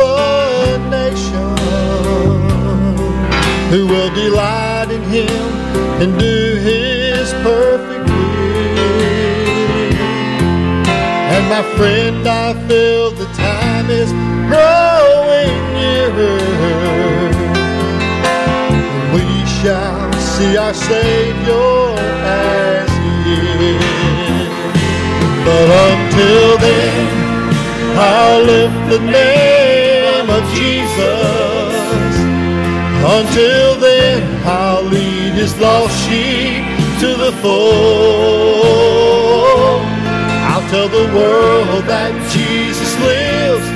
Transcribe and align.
a 0.00 0.78
nation 0.90 1.56
who 3.70 3.86
will 3.86 4.14
delight 4.14 4.90
in 4.90 5.02
him 5.02 5.28
and 6.02 6.18
do 6.18 6.56
his 6.68 7.32
perfect 7.42 8.08
will. 8.08 8.16
And 11.34 11.44
my 11.48 11.62
friend, 11.76 12.26
I 12.26 12.54
feel 12.68 13.10
the 13.10 13.26
time 13.34 13.90
is 13.90 14.10
growing 14.50 15.56
nearer. 15.76 16.40
And 18.28 19.14
We 19.14 19.26
shall 19.58 20.12
see 20.14 20.56
our 20.56 20.74
Savior 20.74 21.94
as 22.24 22.90
he 23.24 23.38
is. 23.74 24.50
But 25.46 25.68
until 25.90 26.58
then, 26.58 27.06
I'll 27.98 28.42
lift 28.44 28.90
the 28.90 29.00
name 29.00 29.75
Jesus. 30.86 32.14
Until 33.18 33.80
then, 33.80 34.22
I'll 34.44 34.82
lead 34.82 35.34
his 35.34 35.56
lost 35.60 35.94
sheep 36.08 36.64
to 37.00 37.08
the 37.14 37.32
fold. 37.42 38.66
I'll 40.50 40.66
tell 40.70 40.88
the 40.88 41.06
world 41.14 41.84
that 41.84 42.12
Jesus 42.32 42.92
lives. 43.00 43.66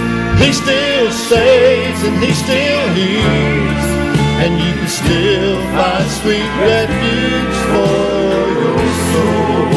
He 0.40 0.52
still 0.52 1.10
saves 1.10 2.02
and 2.06 2.16
he 2.24 2.32
still 2.32 2.88
heals. 2.98 3.86
And 4.42 4.52
you 4.58 4.72
can 4.78 4.88
still 4.88 5.56
find 5.76 6.08
sweet 6.20 6.50
refuge 6.64 7.58
for 7.70 8.38
your 8.62 8.82
soul. 9.10 9.68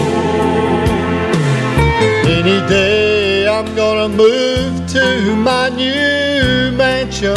Any 2.37 2.59
day 2.69 3.47
I'm 3.47 3.75
gonna 3.75 4.09
move 4.09 4.87
to 4.93 5.35
my 5.35 5.69
new 5.69 6.32
mansion. 7.03 7.35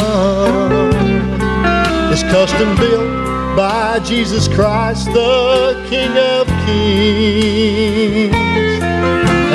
It's 2.11 2.23
custom 2.23 2.75
built 2.77 3.57
by 3.57 3.99
Jesus 4.03 4.47
Christ, 4.47 5.05
the 5.13 5.85
King 5.89 6.11
of 6.17 6.47
Kings. 6.65 8.35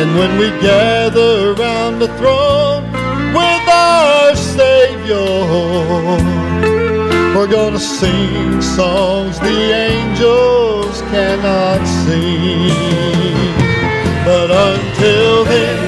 And 0.01 0.17
when 0.19 0.39
we 0.39 0.51
gather 0.61 1.55
around 1.55 1.99
the 1.99 2.09
throne 2.19 2.85
with 3.33 3.69
our 3.69 4.37
Savior, 4.37 5.17
we're 7.35 7.51
gonna 7.51 7.79
sing 7.79 8.61
songs 8.61 9.39
the 9.41 9.73
angels 9.91 11.01
cannot 11.13 11.87
sing. 12.05 12.69
But 14.25 14.51
until 14.51 15.45
then, 15.45 15.79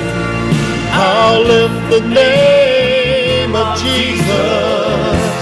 I'll 0.92 1.42
lift 1.42 1.90
the 1.90 2.00
name 2.08 2.63
of 3.56 3.78
Jesus. 3.78 5.34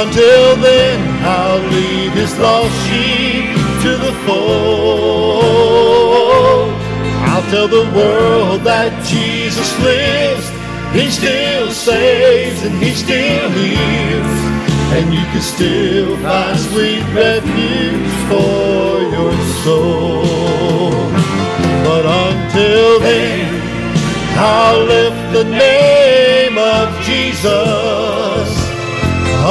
Until 0.00 0.56
then, 0.56 0.98
I'll 1.24 1.62
lead 1.74 2.12
his 2.12 2.36
lost 2.38 2.74
sheep 2.86 3.54
to 3.82 3.96
the 4.04 4.12
fold. 4.26 5.54
I'll 7.30 7.46
tell 7.50 7.68
the 7.68 7.90
world 7.94 8.62
that 8.62 8.92
Jesus 9.04 9.70
lives. 9.80 10.46
He 10.92 11.10
still 11.10 11.70
saves 11.70 12.62
and 12.62 12.74
he 12.82 12.92
still 12.94 13.50
heals. 13.50 14.34
And 14.96 15.12
you 15.12 15.24
can 15.32 15.42
still 15.42 16.16
find 16.18 16.58
sweet 16.58 17.04
refuge 17.12 18.12
for 18.30 19.02
your 19.16 19.34
soul. 19.64 20.92
But 21.86 22.04
until 22.06 23.00
then, 23.00 23.50
I'll 24.36 24.84
lift 24.84 25.32
the 25.32 25.44
name 25.44 26.43
of 26.80 26.88
Jesus. 27.02 28.48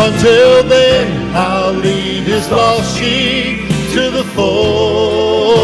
Until 0.06 0.63
then, 0.63 1.07
I'll 1.35 1.73
lead 1.73 2.23
his 2.23 2.50
lost 2.50 2.97
sheep 2.97 3.59
to 3.94 4.09
the 4.09 4.23
fold. 4.35 5.63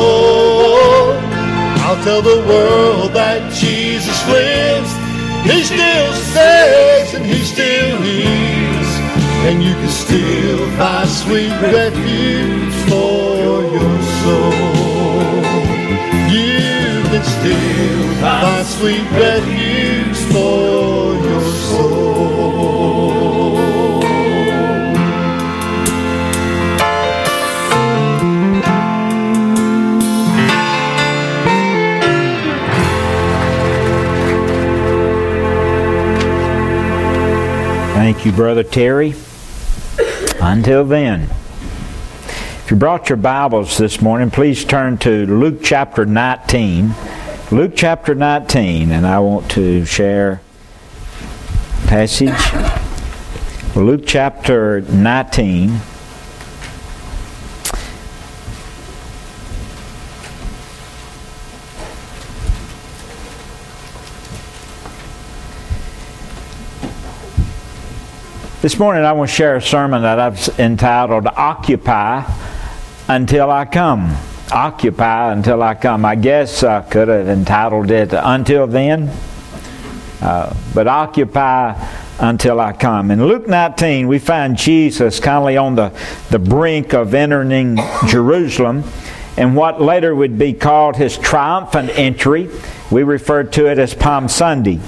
I'll 1.84 2.02
tell 2.04 2.22
the 2.22 2.42
world 2.52 3.14
that 3.14 3.52
Jesus 3.52 4.20
lives. 4.28 4.92
He 5.50 5.64
still 5.64 6.14
saves 6.36 7.14
and 7.16 7.26
he 7.26 7.40
still 7.54 7.98
heals. 8.08 8.92
And 9.48 9.64
you 9.64 9.74
can 9.74 9.94
still 10.06 10.62
find 10.78 11.10
sweet 11.10 11.54
refuge 11.74 12.76
for 12.90 13.64
your 13.76 13.98
soul. 14.22 14.54
You 16.38 17.02
can 17.12 17.24
still 17.38 18.06
find 18.22 18.66
sweet 18.78 19.08
refuge 19.26 20.20
for 20.32 20.89
Thank 38.12 38.26
you, 38.26 38.32
Brother 38.32 38.64
Terry. 38.64 39.14
Until 40.42 40.84
then, 40.84 41.30
if 42.26 42.66
you 42.72 42.76
brought 42.76 43.08
your 43.08 43.18
Bibles 43.18 43.78
this 43.78 44.02
morning, 44.02 44.32
please 44.32 44.66
turn 44.66 44.98
to 44.98 45.28
Luke 45.28 45.60
chapter 45.62 46.08
19. 46.08 46.96
Luke 47.52 47.74
chapter 47.76 48.16
19, 48.16 48.92
and 48.92 49.06
I 49.06 49.20
want 49.20 49.52
to 49.52 49.86
share 49.86 50.42
passage. 51.86 52.34
Luke 53.76 54.02
chapter 54.08 54.82
19. 54.82 55.80
This 68.62 68.78
morning 68.78 69.06
I 69.06 69.14
want 69.14 69.30
to 69.30 69.36
share 69.38 69.56
a 69.56 69.62
sermon 69.62 70.02
that 70.02 70.20
I've 70.20 70.60
entitled 70.60 71.28
Occupy 71.28 72.30
Until 73.08 73.50
I 73.50 73.64
Come. 73.64 74.14
Occupy 74.52 75.32
Until 75.32 75.64
I 75.64 75.76
Come. 75.76 76.04
I 76.04 76.16
guess 76.16 76.62
I 76.62 76.82
could 76.82 77.08
have 77.08 77.30
entitled 77.30 77.90
it 77.90 78.12
Until 78.12 78.68
Then, 78.68 79.16
uh, 80.22 80.54
but 80.76 80.90
Occupy 80.90 81.88
Until 82.20 82.60
I 82.60 82.74
Come. 82.74 83.12
In 83.12 83.26
Luke 83.26 83.48
19, 83.48 84.10
we 84.10 84.20
find 84.20 84.58
Jesus 84.58 85.22
kindly 85.22 85.56
on 85.56 85.76
the, 85.76 85.98
the 86.30 86.40
brink 86.40 86.94
of 86.94 87.14
entering 87.14 87.78
Jerusalem 88.10 88.84
and 89.38 89.56
what 89.56 89.82
later 89.82 90.14
would 90.14 90.38
be 90.38 90.52
called 90.52 90.98
his 90.98 91.18
triumphant 91.18 91.92
entry. 91.92 92.50
We 92.92 93.04
refer 93.04 93.44
to 93.44 93.72
it 93.72 93.80
as 93.80 93.94
Palm 93.94 94.28
Sunday. 94.28 94.82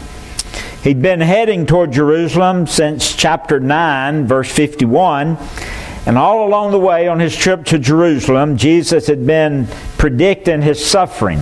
He'd 0.84 1.00
been 1.00 1.22
heading 1.22 1.68
toward 1.68 1.92
Jerusalem 1.92 2.66
since 2.66 3.16
chapter 3.16 3.60
9, 3.60 4.26
verse 4.26 4.52
51. 4.52 5.38
And 6.08 6.18
all 6.18 6.48
along 6.48 6.72
the 6.72 6.80
way 6.80 7.08
on 7.08 7.20
his 7.20 7.36
trip 7.36 7.66
to 7.66 7.78
Jerusalem, 7.78 8.58
Jesus 8.58 9.06
had 9.06 9.28
been 9.28 9.68
predicting 10.00 10.64
his 10.64 10.84
suffering, 10.84 11.40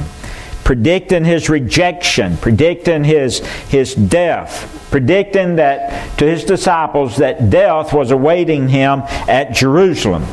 predicting 0.66 1.24
his 1.24 1.50
rejection, 1.50 2.36
predicting 2.36 3.06
his, 3.06 3.40
his 3.70 3.96
death, 3.96 4.90
predicting 4.92 5.56
that 5.56 6.18
to 6.18 6.26
his 6.26 6.44
disciples 6.44 7.16
that 7.16 7.50
death 7.50 7.94
was 7.94 8.12
awaiting 8.12 8.68
him 8.68 9.04
at 9.30 9.54
Jerusalem. 9.54 10.26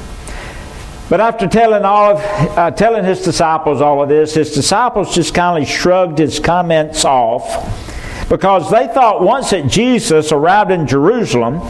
But 1.09 1.21
after 1.21 1.47
telling 1.47 1.85
all 1.85 2.17
of, 2.17 2.59
uh, 2.59 2.73
telling 2.73 3.05
his 3.05 3.23
disciples 3.23 3.81
all 3.81 4.03
of 4.03 4.09
this, 4.09 4.35
his 4.35 4.53
disciples 4.53 5.15
just 5.15 5.33
kind 5.33 5.63
of 5.63 5.69
shrugged 5.69 6.19
his 6.19 6.41
comments 6.41 7.05
off 7.05 7.95
because 8.29 8.71
they 8.71 8.87
thought 8.89 9.23
once 9.23 9.51
that 9.51 9.69
Jesus 9.69 10.33
arrived 10.33 10.71
in 10.71 10.87
Jerusalem 10.87 11.61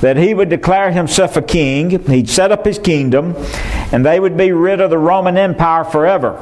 that 0.00 0.16
he 0.16 0.34
would 0.34 0.48
declare 0.48 0.90
himself 0.90 1.36
a 1.36 1.42
king, 1.42 2.04
he'd 2.06 2.28
set 2.28 2.50
up 2.50 2.64
his 2.64 2.78
kingdom, 2.78 3.36
and 3.92 4.04
they 4.04 4.18
would 4.18 4.36
be 4.36 4.50
rid 4.50 4.80
of 4.80 4.90
the 4.90 4.98
Roman 4.98 5.36
Empire 5.36 5.84
forever. 5.84 6.40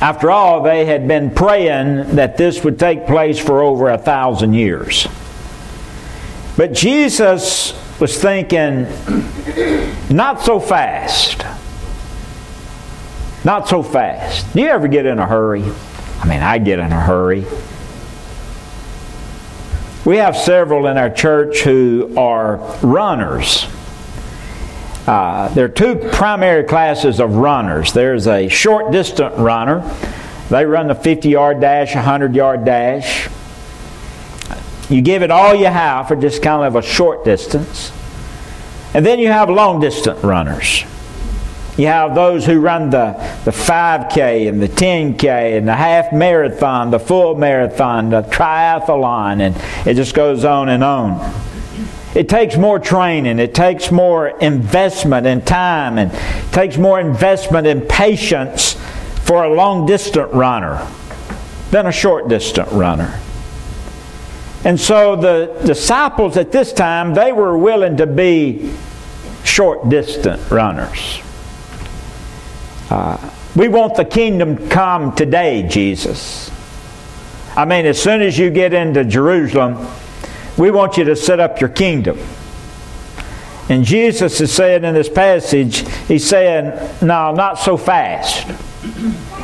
After 0.00 0.30
all, 0.30 0.62
they 0.62 0.84
had 0.84 1.06
been 1.06 1.30
praying 1.30 2.16
that 2.16 2.36
this 2.36 2.64
would 2.64 2.78
take 2.78 3.06
place 3.06 3.38
for 3.38 3.62
over 3.62 3.90
a 3.90 3.96
thousand 3.96 4.54
years. 4.54 5.06
But 6.56 6.72
Jesus 6.72 7.72
was 8.00 8.20
thinking, 8.20 8.86
not 10.10 10.42
so 10.42 10.58
fast. 10.58 11.44
Not 13.44 13.68
so 13.68 13.82
fast. 13.82 14.52
Do 14.52 14.60
you 14.60 14.66
ever 14.66 14.88
get 14.88 15.06
in 15.06 15.18
a 15.18 15.26
hurry? 15.26 15.64
I 16.20 16.26
mean, 16.26 16.42
I 16.42 16.58
get 16.58 16.78
in 16.78 16.92
a 16.92 17.00
hurry. 17.00 17.44
We 20.04 20.18
have 20.18 20.36
several 20.36 20.86
in 20.86 20.96
our 20.96 21.10
church 21.10 21.60
who 21.60 22.14
are 22.16 22.56
runners. 22.82 23.66
Uh, 25.06 25.48
there 25.54 25.64
are 25.64 25.68
two 25.68 25.96
primary 26.12 26.64
classes 26.64 27.20
of 27.20 27.36
runners. 27.36 27.92
There's 27.92 28.26
a 28.26 28.48
short 28.48 28.92
distance 28.92 29.36
runner. 29.36 29.82
They 30.48 30.64
run 30.64 30.86
the 30.88 30.94
50 30.94 31.28
yard 31.28 31.60
dash, 31.60 31.94
100 31.94 32.34
yard 32.34 32.64
dash. 32.64 33.28
You 34.88 35.02
give 35.02 35.22
it 35.22 35.30
all 35.30 35.54
you 35.54 35.66
have 35.66 36.08
for 36.08 36.16
just 36.16 36.42
kind 36.42 36.64
of 36.64 36.76
a 36.76 36.82
short 36.82 37.24
distance. 37.24 37.90
And 38.94 39.04
then 39.04 39.18
you 39.18 39.28
have 39.28 39.50
long 39.50 39.80
distance 39.80 40.22
runners. 40.22 40.84
You 41.76 41.88
have 41.88 42.14
those 42.14 42.46
who 42.46 42.58
run 42.58 42.88
the, 42.88 43.12
the 43.44 43.50
5K 43.50 44.48
and 44.48 44.62
the 44.62 44.68
10K 44.68 45.58
and 45.58 45.68
the 45.68 45.74
half 45.74 46.10
marathon, 46.10 46.90
the 46.90 46.98
full 46.98 47.34
marathon, 47.34 48.08
the 48.08 48.22
triathlon, 48.22 49.40
and 49.42 49.86
it 49.86 49.94
just 49.94 50.14
goes 50.14 50.44
on 50.44 50.70
and 50.70 50.82
on. 50.82 51.34
It 52.14 52.30
takes 52.30 52.56
more 52.56 52.78
training, 52.78 53.38
it 53.38 53.54
takes 53.54 53.90
more 53.90 54.28
investment 54.28 55.26
in 55.26 55.42
time, 55.42 55.98
and 55.98 56.10
takes 56.50 56.78
more 56.78 56.98
investment 56.98 57.66
in 57.66 57.82
patience 57.82 58.72
for 59.24 59.44
a 59.44 59.52
long 59.52 59.84
distance 59.84 60.32
runner 60.32 60.86
than 61.72 61.84
a 61.84 61.92
short 61.92 62.28
distance 62.28 62.72
runner. 62.72 63.20
And 64.64 64.80
so 64.80 65.14
the 65.14 65.60
disciples 65.66 66.38
at 66.38 66.52
this 66.52 66.72
time, 66.72 67.12
they 67.12 67.32
were 67.32 67.58
willing 67.58 67.98
to 67.98 68.06
be 68.06 68.72
short 69.44 69.90
distance 69.90 70.50
runners. 70.50 71.20
Uh, 72.90 73.30
we 73.56 73.68
want 73.68 73.96
the 73.96 74.04
kingdom 74.04 74.68
come 74.68 75.14
today, 75.14 75.66
Jesus. 75.68 76.50
I 77.56 77.64
mean, 77.64 77.86
as 77.86 78.00
soon 78.00 78.20
as 78.20 78.38
you 78.38 78.50
get 78.50 78.74
into 78.74 79.04
Jerusalem, 79.04 79.88
we 80.56 80.70
want 80.70 80.96
you 80.96 81.04
to 81.04 81.16
set 81.16 81.40
up 81.40 81.60
your 81.60 81.70
kingdom. 81.70 82.18
And 83.68 83.84
Jesus 83.84 84.40
is 84.40 84.52
saying 84.52 84.84
in 84.84 84.94
this 84.94 85.08
passage, 85.08 85.88
He's 86.06 86.28
saying, 86.28 86.66
No, 87.02 87.32
not 87.32 87.58
so 87.58 87.76
fast. 87.76 88.46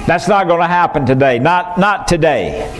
That's 0.06 0.28
not 0.28 0.46
going 0.46 0.60
to 0.60 0.68
happen 0.68 1.06
today. 1.06 1.38
Not, 1.38 1.78
not 1.78 2.06
today. 2.06 2.70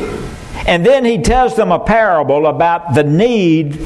And 0.67 0.87
then 0.87 1.05
He 1.05 1.21
tells 1.23 1.57
them 1.57 1.73
a 1.73 1.81
parable 1.81 2.47
about 2.47 2.95
the 2.95 3.03
need 3.03 3.77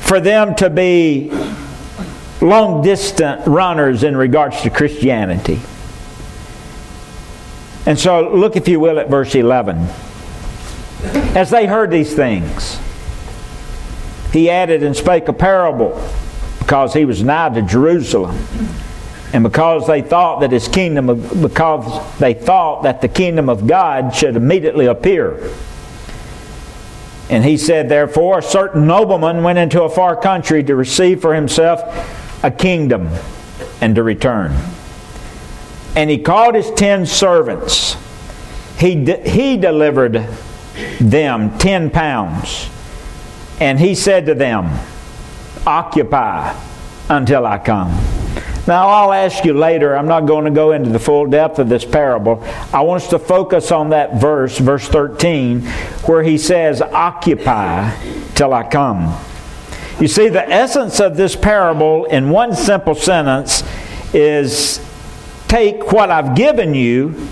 for 0.00 0.20
them 0.20 0.54
to 0.56 0.70
be 0.70 1.30
long 2.44 2.82
distance 2.82 3.46
runners 3.46 4.04
in 4.04 4.16
regards 4.16 4.60
to 4.62 4.70
Christianity. 4.70 5.60
And 7.86 7.98
so, 7.98 8.34
look, 8.34 8.56
if 8.56 8.68
you 8.68 8.80
will, 8.80 8.98
at 8.98 9.08
verse 9.08 9.34
11. 9.34 9.88
As 11.36 11.50
they 11.50 11.66
heard 11.66 11.90
these 11.90 12.14
things, 12.14 12.78
he 14.32 14.48
added 14.50 14.82
and 14.82 14.96
spake 14.96 15.28
a 15.28 15.32
parable 15.32 16.00
because 16.60 16.94
he 16.94 17.04
was 17.04 17.22
nigh 17.22 17.50
to 17.50 17.62
Jerusalem. 17.62 18.38
And 19.32 19.42
because 19.42 19.86
they 19.86 20.00
thought 20.00 20.40
that 20.40 20.52
his 20.52 20.68
kingdom, 20.68 21.06
because 21.42 22.18
they 22.18 22.34
thought 22.34 22.84
that 22.84 23.00
the 23.00 23.08
kingdom 23.08 23.48
of 23.48 23.66
God 23.66 24.14
should 24.14 24.36
immediately 24.36 24.86
appear. 24.86 25.50
And 27.28 27.44
he 27.44 27.56
said, 27.56 27.88
Therefore, 27.88 28.38
a 28.38 28.42
certain 28.42 28.86
nobleman 28.86 29.42
went 29.42 29.58
into 29.58 29.82
a 29.82 29.88
far 29.88 30.14
country 30.14 30.62
to 30.64 30.76
receive 30.76 31.20
for 31.20 31.34
himself 31.34 31.82
a 32.44 32.50
kingdom 32.50 33.08
and 33.80 33.94
to 33.94 34.02
return. 34.02 34.54
And 35.96 36.10
he 36.10 36.18
called 36.18 36.54
his 36.54 36.70
ten 36.72 37.06
servants. 37.06 37.96
He, 38.78 39.04
de- 39.04 39.28
he 39.28 39.56
delivered 39.56 40.28
them 41.00 41.56
ten 41.58 41.90
pounds 41.90 42.68
and 43.60 43.80
he 43.80 43.94
said 43.94 44.26
to 44.26 44.34
them, 44.34 44.78
Occupy 45.66 46.54
until 47.08 47.46
I 47.46 47.58
come. 47.58 47.88
Now, 48.66 48.88
I'll 48.88 49.12
ask 49.12 49.44
you 49.44 49.54
later, 49.54 49.96
I'm 49.96 50.08
not 50.08 50.26
going 50.26 50.44
to 50.44 50.50
go 50.50 50.72
into 50.72 50.90
the 50.90 50.98
full 50.98 51.26
depth 51.26 51.58
of 51.58 51.68
this 51.68 51.84
parable. 51.84 52.42
I 52.72 52.80
want 52.80 53.02
us 53.02 53.10
to 53.10 53.18
focus 53.18 53.70
on 53.70 53.90
that 53.90 54.20
verse, 54.20 54.58
verse 54.58 54.86
13, 54.88 55.60
where 56.06 56.22
he 56.22 56.36
says, 56.36 56.82
Occupy 56.82 57.94
till 58.34 58.52
I 58.52 58.66
come. 58.66 59.14
You 60.00 60.08
see, 60.08 60.28
the 60.28 60.48
essence 60.48 60.98
of 61.00 61.16
this 61.16 61.36
parable 61.36 62.04
in 62.06 62.30
one 62.30 62.54
simple 62.54 62.94
sentence 62.94 63.62
is 64.12 64.84
take 65.46 65.92
what 65.92 66.10
I've 66.10 66.34
given 66.34 66.74
you, 66.74 67.28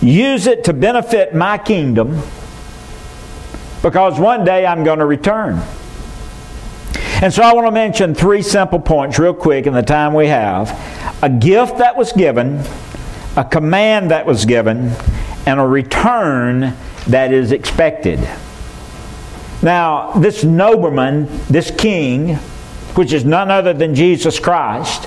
use 0.00 0.46
it 0.46 0.64
to 0.64 0.72
benefit 0.72 1.34
my 1.34 1.56
kingdom 1.56 2.20
because 3.82 4.18
one 4.18 4.44
day 4.44 4.66
I'm 4.66 4.84
going 4.84 4.98
to 4.98 5.06
return. 5.06 5.62
And 7.22 7.32
so 7.32 7.42
I 7.42 7.52
want 7.54 7.66
to 7.66 7.72
mention 7.72 8.14
three 8.14 8.42
simple 8.42 8.80
points 8.80 9.18
real 9.18 9.34
quick 9.34 9.66
in 9.66 9.74
the 9.74 9.82
time 9.82 10.12
we 10.12 10.26
have 10.26 10.70
a 11.22 11.30
gift 11.30 11.78
that 11.78 11.96
was 11.96 12.12
given, 12.12 12.62
a 13.36 13.44
command 13.44 14.10
that 14.10 14.26
was 14.26 14.44
given, 14.44 14.92
and 15.46 15.60
a 15.60 15.66
return 15.66 16.76
that 17.06 17.32
is 17.32 17.52
expected. 17.52 18.18
Now, 19.62 20.12
this 20.12 20.44
nobleman, 20.44 21.28
this 21.48 21.70
king, 21.70 22.34
which 22.96 23.12
is 23.12 23.24
none 23.24 23.50
other 23.50 23.72
than 23.72 23.94
Jesus 23.94 24.38
Christ, 24.38 25.06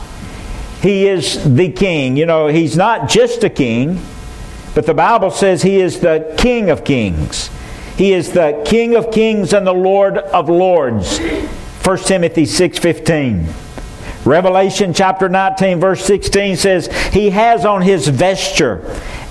he 0.81 1.07
is 1.07 1.56
the 1.56 1.72
king. 1.72 2.16
You 2.16 2.25
know, 2.25 2.48
he's 2.48 2.78
not 2.78 3.09
just 3.09 3.44
a 3.44 3.50
king, 3.50 4.00
but 4.74 4.85
the 4.85 4.94
Bible 4.94 5.31
says 5.31 5.62
he 5.62 5.80
is 5.81 6.00
the 6.00 6.33
king 6.38 6.69
of 6.69 6.83
kings. 6.83 7.50
He 7.97 8.12
is 8.12 8.33
the 8.33 8.62
King 8.66 8.95
of 8.95 9.09
kings 9.09 9.54
and 9.54 9.66
the 9.66 9.74
Lord 9.74 10.18
of 10.18 10.50
lords. 10.50 11.19
1 11.19 11.97
Timothy 12.00 12.45
6:15. 12.45 13.47
Revelation 14.26 14.94
chapter 14.94 15.30
19 15.30 15.80
verse 15.80 16.04
16 16.04 16.57
says, 16.57 16.88
He 17.14 17.30
has 17.30 17.64
on 17.64 17.83
his 17.83 18.07
vesture 18.07 18.81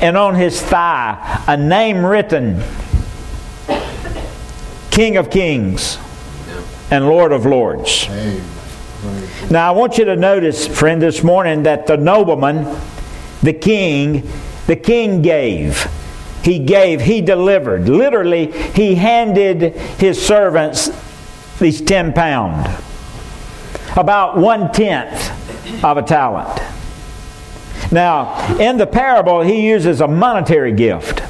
and 0.00 0.16
on 0.16 0.36
his 0.36 0.62
thigh 0.62 1.42
a 1.46 1.56
name 1.56 2.06
written, 2.06 2.62
King 4.94 5.16
of 5.18 5.28
kings 5.28 5.98
and 6.90 7.06
Lord 7.06 7.32
of 7.32 7.44
lords. 7.44 8.08
Now 9.50 9.68
I 9.68 9.76
want 9.76 9.98
you 9.98 10.06
to 10.06 10.16
notice, 10.16 10.66
friend, 10.66 11.02
this 11.02 11.22
morning 11.22 11.64
that 11.64 11.86
the 11.86 11.96
nobleman, 11.96 12.80
the 13.42 13.52
king, 13.52 14.26
the 14.66 14.76
king 14.76 15.20
gave 15.20 15.86
he 16.44 16.58
gave, 16.58 17.00
he 17.00 17.22
delivered. 17.22 17.88
Literally, 17.88 18.52
he 18.52 18.94
handed 18.94 19.74
his 19.98 20.24
servants 20.24 20.90
these 21.58 21.80
10 21.80 22.12
pound, 22.12 22.66
about 23.96 24.36
one 24.36 24.70
tenth 24.70 25.82
of 25.82 25.96
a 25.96 26.02
talent. 26.02 26.60
Now, 27.90 28.58
in 28.58 28.76
the 28.76 28.86
parable, 28.86 29.40
he 29.40 29.66
uses 29.66 30.02
a 30.02 30.08
monetary 30.08 30.72
gift. 30.72 31.22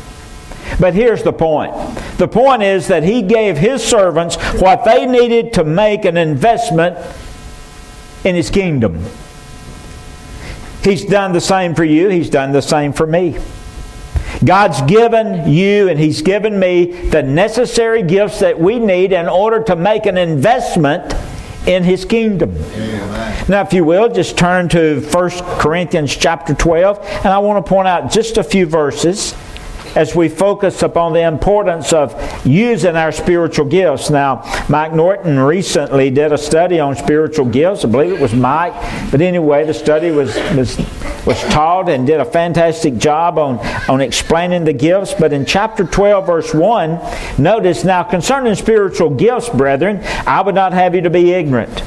But 0.81 0.95
here's 0.95 1.23
the 1.23 1.33
point 1.33 1.73
the 2.19 2.29
point 2.29 2.63
is 2.63 2.89
that 2.89 3.03
he 3.03 3.23
gave 3.23 3.57
his 3.57 3.83
servants 3.83 4.37
what 4.61 4.85
they 4.85 5.07
needed 5.07 5.53
to 5.55 5.65
make 5.65 6.05
an 6.05 6.17
investment 6.17 6.97
in 8.25 8.35
his 8.35 8.51
kingdom. 8.51 9.05
He's 10.83 11.05
done 11.05 11.33
the 11.33 11.41
same 11.41 11.75
for 11.75 11.85
you, 11.85 12.09
he's 12.09 12.31
done 12.31 12.53
the 12.53 12.63
same 12.63 12.93
for 12.93 13.07
me. 13.07 13.39
God's 14.45 14.83
given 14.83 15.51
you 15.51 15.89
and 15.89 15.99
He's 15.99 16.23
given 16.23 16.59
me 16.59 16.87
the 17.09 17.23
necessary 17.23 18.03
gifts 18.03 18.41
that 18.41 18.59
we 18.59 18.79
need 18.79 19.13
in 19.13 19.29
order 19.29 19.63
to 19.65 19.77
make 19.77 20.07
an 20.07 20.19
investment 20.19 21.15
in 21.67 21.83
his 21.83 22.05
kingdom. 22.05 22.55
Amen. 22.57 23.45
Now, 23.49 23.63
if 23.63 23.73
you 23.73 23.85
will, 23.85 24.13
just 24.13 24.37
turn 24.37 24.69
to 24.71 25.01
1 25.01 25.31
Corinthians 25.59 26.15
chapter 26.15 26.55
12, 26.55 26.99
and 26.99 27.27
I 27.27 27.39
want 27.39 27.65
to 27.65 27.69
point 27.69 27.89
out 27.89 28.11
just 28.11 28.37
a 28.37 28.45
few 28.45 28.67
verses 28.67 29.35
as 29.97 30.15
we 30.15 30.29
focus 30.29 30.83
upon 30.83 31.13
the 31.13 31.23
importance 31.23 31.93
of 31.93 32.15
using 32.47 32.97
our 32.97 33.13
spiritual 33.13 33.67
gifts. 33.67 34.11
Now, 34.11 34.43
Mike 34.69 34.93
Norton 34.93 35.39
recently 35.39 36.11
did 36.11 36.33
a 36.33 36.39
study 36.39 36.81
on 36.81 36.97
spiritual 36.97 37.47
gifts. 37.47 37.85
I 37.85 37.89
believe 37.89 38.13
it 38.13 38.21
was 38.21 38.35
Mike. 38.35 38.75
But 39.11 39.21
anyway, 39.21 39.65
the 39.65 39.75
study 39.75 40.11
was, 40.11 40.35
was, 40.57 40.77
was 41.27 41.41
taught 41.45 41.89
and 41.89 42.07
did 42.07 42.21
a 42.21 42.25
fantastic 42.25 42.97
job 42.97 43.39
on, 43.39 43.59
on 43.89 44.01
explaining 44.01 44.65
the 44.65 44.73
gifts. 44.73 45.15
But 45.15 45.33
in 45.33 45.47
chapter 45.47 45.85
12, 45.85 46.27
verse 46.27 46.55
1, 46.55 47.01
notice 47.39 47.85
now 47.85 48.03
concerning 48.03 48.55
spiritual 48.55 49.11
gifts, 49.11 49.49
brethren, 49.49 50.01
I 50.27 50.43
would 50.43 50.55
not 50.55 50.73
have 50.73 50.95
you 50.95 51.03
to 51.03 51.11
be 51.11 51.33
ignorant. 51.33 51.83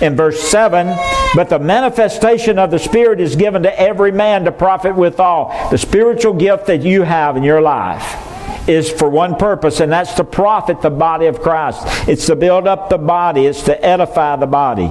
In 0.00 0.16
verse 0.16 0.40
7 0.40 0.86
But 1.34 1.48
the 1.48 1.58
manifestation 1.58 2.58
of 2.58 2.70
the 2.70 2.78
Spirit 2.78 3.20
is 3.20 3.36
given 3.36 3.62
to 3.62 3.80
every 3.80 4.12
man 4.12 4.44
to 4.44 4.52
profit 4.52 4.96
withal. 4.96 5.68
The 5.70 5.78
spiritual 5.78 6.34
gift 6.34 6.66
that 6.66 6.82
you 6.82 7.02
have 7.02 7.36
in 7.36 7.42
your 7.42 7.60
life 7.60 8.26
is 8.68 8.90
for 8.90 9.08
one 9.08 9.36
purpose, 9.36 9.80
and 9.80 9.90
that's 9.90 10.14
to 10.14 10.24
profit 10.24 10.82
the 10.82 10.90
body 10.90 11.26
of 11.26 11.40
Christ. 11.40 11.82
It's 12.08 12.26
to 12.26 12.36
build 12.36 12.66
up 12.66 12.88
the 12.88 12.98
body, 12.98 13.46
it's 13.46 13.62
to 13.64 13.84
edify 13.84 14.36
the 14.36 14.46
body. 14.46 14.90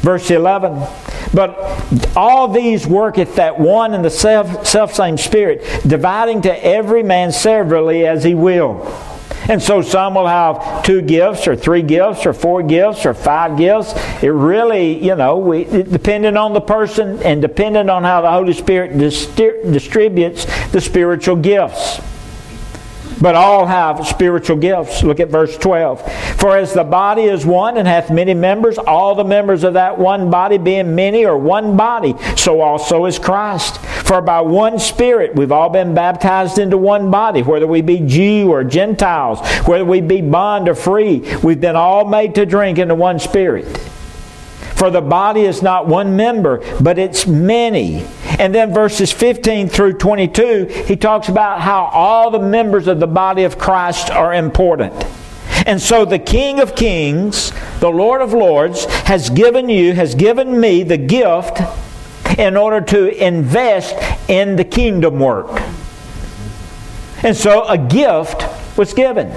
Verse 0.00 0.30
11 0.30 0.86
But 1.34 2.16
all 2.16 2.48
these 2.48 2.86
worketh 2.86 3.36
that 3.36 3.58
one 3.58 3.94
and 3.94 4.04
the 4.04 4.10
self, 4.10 4.66
self 4.66 4.94
same 4.94 5.18
Spirit, 5.18 5.64
dividing 5.86 6.42
to 6.42 6.64
every 6.64 7.02
man 7.02 7.32
severally 7.32 8.06
as 8.06 8.24
he 8.24 8.34
will. 8.34 8.86
And 9.48 9.62
so 9.62 9.82
some 9.82 10.14
will 10.14 10.26
have 10.26 10.82
two 10.82 11.02
gifts 11.02 11.46
or 11.46 11.56
three 11.56 11.82
gifts 11.82 12.26
or 12.26 12.32
four 12.32 12.62
gifts 12.62 13.06
or 13.06 13.14
five 13.14 13.56
gifts. 13.56 13.94
It 14.22 14.28
really, 14.28 15.02
you 15.04 15.16
know, 15.16 15.38
we, 15.38 15.64
depending 15.64 16.36
on 16.36 16.52
the 16.52 16.60
person 16.60 17.22
and 17.22 17.40
depending 17.40 17.88
on 17.88 18.04
how 18.04 18.20
the 18.20 18.30
Holy 18.30 18.52
Spirit 18.52 18.98
distributes 18.98 20.44
the 20.70 20.80
spiritual 20.80 21.36
gifts 21.36 22.00
but 23.20 23.34
all 23.34 23.66
have 23.66 24.06
spiritual 24.06 24.56
gifts. 24.56 25.02
Look 25.02 25.20
at 25.20 25.28
verse 25.28 25.56
12. 25.56 26.00
For 26.38 26.56
as 26.56 26.72
the 26.72 26.84
body 26.84 27.24
is 27.24 27.44
one 27.44 27.76
and 27.76 27.88
hath 27.88 28.10
many 28.10 28.34
members, 28.34 28.78
all 28.78 29.14
the 29.14 29.24
members 29.24 29.64
of 29.64 29.74
that 29.74 29.98
one 29.98 30.30
body 30.30 30.58
being 30.58 30.94
many 30.94 31.24
are 31.24 31.36
one 31.36 31.76
body, 31.76 32.14
so 32.36 32.60
also 32.60 33.06
is 33.06 33.18
Christ. 33.18 33.80
For 34.08 34.22
by 34.22 34.40
one 34.40 34.78
Spirit 34.78 35.34
we've 35.34 35.52
all 35.52 35.68
been 35.68 35.92
baptized 35.92 36.58
into 36.58 36.78
one 36.78 37.10
body, 37.10 37.42
whether 37.42 37.66
we 37.66 37.82
be 37.82 37.98
Jew 37.98 38.50
or 38.50 38.64
Gentiles, 38.64 39.46
whether 39.66 39.84
we 39.84 40.00
be 40.00 40.22
bond 40.22 40.66
or 40.66 40.74
free, 40.74 41.18
we've 41.42 41.60
been 41.60 41.76
all 41.76 42.06
made 42.06 42.34
to 42.36 42.46
drink 42.46 42.78
into 42.78 42.94
one 42.94 43.18
Spirit. 43.18 43.66
For 44.76 44.88
the 44.88 45.02
body 45.02 45.42
is 45.42 45.60
not 45.60 45.88
one 45.88 46.16
member, 46.16 46.64
but 46.80 46.98
it's 46.98 47.26
many. 47.26 48.06
And 48.38 48.54
then 48.54 48.72
verses 48.72 49.12
15 49.12 49.68
through 49.68 49.98
22, 49.98 50.84
he 50.86 50.96
talks 50.96 51.28
about 51.28 51.60
how 51.60 51.90
all 51.92 52.30
the 52.30 52.38
members 52.38 52.86
of 52.86 53.00
the 53.00 53.06
body 53.06 53.44
of 53.44 53.58
Christ 53.58 54.08
are 54.08 54.32
important. 54.32 55.04
And 55.66 55.82
so 55.82 56.06
the 56.06 56.18
King 56.18 56.60
of 56.60 56.74
Kings, 56.74 57.52
the 57.80 57.90
Lord 57.90 58.22
of 58.22 58.32
Lords, 58.32 58.86
has 59.04 59.28
given 59.28 59.68
you, 59.68 59.92
has 59.92 60.14
given 60.14 60.58
me 60.58 60.82
the 60.82 60.96
gift 60.96 61.60
in 62.36 62.56
order 62.56 62.80
to 62.80 63.24
invest 63.24 63.94
in 64.28 64.56
the 64.56 64.64
kingdom 64.64 65.18
work. 65.18 65.62
And 67.22 67.36
so 67.36 67.64
a 67.64 67.78
gift 67.78 68.44
was 68.76 68.92
given. 68.94 69.32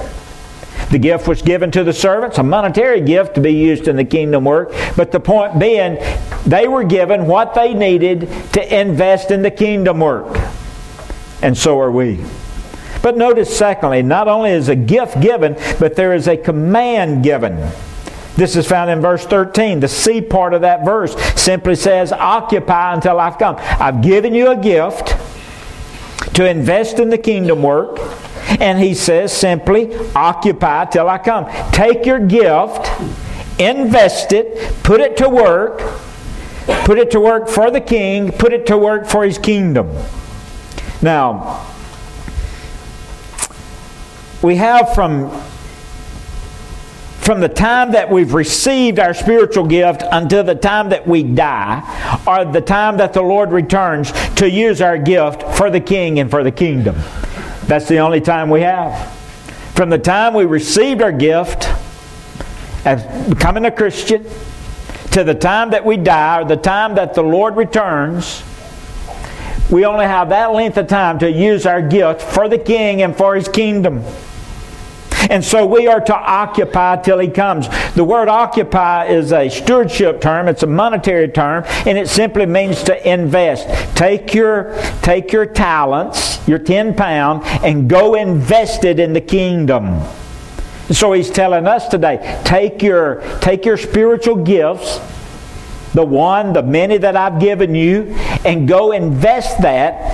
The 0.91 0.99
gift 0.99 1.27
was 1.27 1.41
given 1.41 1.71
to 1.71 1.83
the 1.83 1.93
servants, 1.93 2.37
a 2.37 2.43
monetary 2.43 2.99
gift 2.99 3.35
to 3.35 3.41
be 3.41 3.53
used 3.53 3.87
in 3.87 3.95
the 3.95 4.03
kingdom 4.03 4.43
work. 4.43 4.73
But 4.97 5.11
the 5.11 5.21
point 5.21 5.57
being, 5.57 5.97
they 6.45 6.67
were 6.67 6.83
given 6.83 7.27
what 7.27 7.53
they 7.53 7.73
needed 7.73 8.29
to 8.53 8.79
invest 8.79 9.31
in 9.31 9.41
the 9.41 9.51
kingdom 9.51 9.99
work. 9.99 10.37
And 11.41 11.57
so 11.57 11.79
are 11.79 11.91
we. 11.91 12.19
But 13.01 13.17
notice, 13.17 13.55
secondly, 13.55 14.03
not 14.03 14.27
only 14.27 14.51
is 14.51 14.69
a 14.69 14.75
gift 14.75 15.21
given, 15.21 15.55
but 15.79 15.95
there 15.95 16.13
is 16.13 16.27
a 16.27 16.37
command 16.37 17.23
given. 17.23 17.71
This 18.35 18.55
is 18.55 18.65
found 18.65 18.89
in 18.89 19.01
verse 19.01 19.25
13. 19.25 19.81
The 19.81 19.87
C 19.87 20.21
part 20.21 20.53
of 20.53 20.61
that 20.61 20.85
verse 20.85 21.15
simply 21.39 21.75
says, 21.75 22.11
Occupy 22.11 22.93
until 22.93 23.19
I've 23.19 23.37
come. 23.37 23.57
I've 23.59 24.01
given 24.01 24.33
you 24.33 24.51
a 24.51 24.57
gift 24.57 25.15
to 26.35 26.49
invest 26.49 26.99
in 26.99 27.09
the 27.09 27.17
kingdom 27.17 27.61
work. 27.61 27.99
And 28.59 28.79
he 28.79 28.93
says 28.93 29.31
simply, 29.35 29.95
occupy 30.15 30.85
till 30.85 31.07
I 31.07 31.17
come. 31.19 31.47
Take 31.71 32.05
your 32.05 32.19
gift, 32.19 32.89
invest 33.59 34.33
it, 34.33 34.83
put 34.83 34.99
it 34.99 35.17
to 35.17 35.29
work, 35.29 35.79
put 36.85 36.97
it 36.97 37.11
to 37.11 37.19
work 37.19 37.47
for 37.47 37.71
the 37.71 37.79
king, 37.79 38.31
put 38.31 38.51
it 38.51 38.65
to 38.67 38.77
work 38.77 39.07
for 39.07 39.23
his 39.23 39.37
kingdom. 39.37 39.89
Now, 41.01 41.65
we 44.41 44.57
have 44.57 44.93
from 44.93 45.29
from 47.21 47.39
the 47.39 47.47
time 47.47 47.91
that 47.91 48.09
we've 48.09 48.33
received 48.33 48.97
our 48.97 49.13
spiritual 49.13 49.65
gift 49.65 50.03
until 50.11 50.43
the 50.43 50.55
time 50.55 50.89
that 50.89 51.07
we 51.07 51.21
die, 51.21 52.19
or 52.25 52.43
the 52.45 52.59
time 52.59 52.97
that 52.97 53.13
the 53.13 53.21
Lord 53.21 53.51
returns 53.51 54.11
to 54.37 54.49
use 54.49 54.81
our 54.81 54.97
gift 54.97 55.43
for 55.55 55.69
the 55.69 55.79
king 55.79 56.19
and 56.19 56.31
for 56.31 56.43
the 56.43 56.51
kingdom. 56.51 56.95
That's 57.65 57.87
the 57.87 57.99
only 57.99 58.21
time 58.21 58.49
we 58.49 58.61
have. 58.61 59.13
From 59.75 59.91
the 59.91 59.99
time 59.99 60.33
we 60.33 60.45
received 60.45 61.03
our 61.03 61.11
gift 61.11 61.69
as 62.85 63.29
becoming 63.29 63.65
a 63.65 63.71
Christian 63.71 64.25
to 65.11 65.23
the 65.23 65.35
time 65.35 65.69
that 65.69 65.85
we 65.85 65.97
die 65.97 66.41
or 66.41 66.45
the 66.45 66.57
time 66.57 66.95
that 66.95 67.13
the 67.13 67.21
Lord 67.21 67.55
returns, 67.55 68.43
we 69.69 69.85
only 69.85 70.05
have 70.05 70.29
that 70.29 70.53
length 70.53 70.77
of 70.77 70.87
time 70.87 71.19
to 71.19 71.31
use 71.31 71.67
our 71.67 71.83
gift 71.83 72.21
for 72.21 72.49
the 72.49 72.57
King 72.57 73.03
and 73.03 73.15
for 73.15 73.35
His 73.35 73.47
kingdom. 73.47 74.03
And 75.29 75.43
so 75.43 75.65
we 75.65 75.87
are 75.87 76.01
to 76.01 76.15
occupy 76.15 76.97
till 76.97 77.19
he 77.19 77.27
comes. 77.27 77.67
The 77.93 78.03
word 78.03 78.27
occupy 78.27 79.05
is 79.05 79.31
a 79.31 79.49
stewardship 79.49 80.21
term, 80.21 80.47
it's 80.47 80.63
a 80.63 80.67
monetary 80.67 81.27
term, 81.27 81.63
and 81.85 81.97
it 81.97 82.09
simply 82.09 82.45
means 82.45 82.83
to 82.83 83.09
invest. 83.09 83.67
Take 83.95 84.33
your, 84.33 84.75
take 85.01 85.31
your 85.31 85.45
talents, 85.45 86.45
your 86.47 86.59
10 86.59 86.95
pound, 86.95 87.43
and 87.63 87.89
go 87.89 88.15
invest 88.15 88.83
it 88.83 88.99
in 88.99 89.13
the 89.13 89.21
kingdom. 89.21 90.01
So 90.89 91.13
he's 91.13 91.29
telling 91.29 91.67
us 91.67 91.87
today, 91.87 92.41
take 92.43 92.81
your, 92.81 93.21
take 93.39 93.65
your 93.65 93.77
spiritual 93.77 94.43
gifts, 94.43 94.99
the 95.93 96.03
one, 96.03 96.53
the 96.53 96.63
many 96.63 96.97
that 96.97 97.15
I've 97.15 97.39
given 97.39 97.75
you, 97.75 98.13
and 98.45 98.67
go 98.67 98.91
invest 98.91 99.61
that 99.61 100.10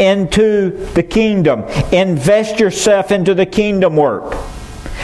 into 0.00 0.70
the 0.94 1.02
kingdom. 1.02 1.62
Invest 1.92 2.60
yourself 2.60 3.10
into 3.10 3.34
the 3.34 3.46
kingdom 3.46 3.96
work. 3.96 4.36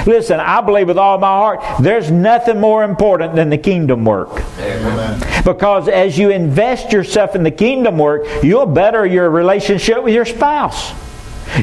Listen, 0.07 0.41
I 0.41 0.61
believe 0.61 0.89
with 0.89 0.99
all 0.99 1.19
my 1.19 1.27
heart, 1.27 1.61
there's 1.81 2.11
nothing 2.11 2.59
more 2.59 2.83
important 2.83 3.35
than 3.35 3.51
the 3.51 3.59
kingdom 3.59 4.05
work. 4.05 4.31
Amen. 4.59 5.21
Because 5.45 5.89
as 5.89 6.19
you 6.19 6.31
invest 6.31 6.93
yourself 6.93 7.35
in 7.35 7.43
the 7.43 7.51
kingdom 7.51 7.99
work, 7.99 8.27
you'll 8.43 8.67
better 8.67 9.07
your 9.07 9.31
relationship 9.31 10.03
with 10.03 10.15
your 10.15 10.25
spouse. 10.25 10.93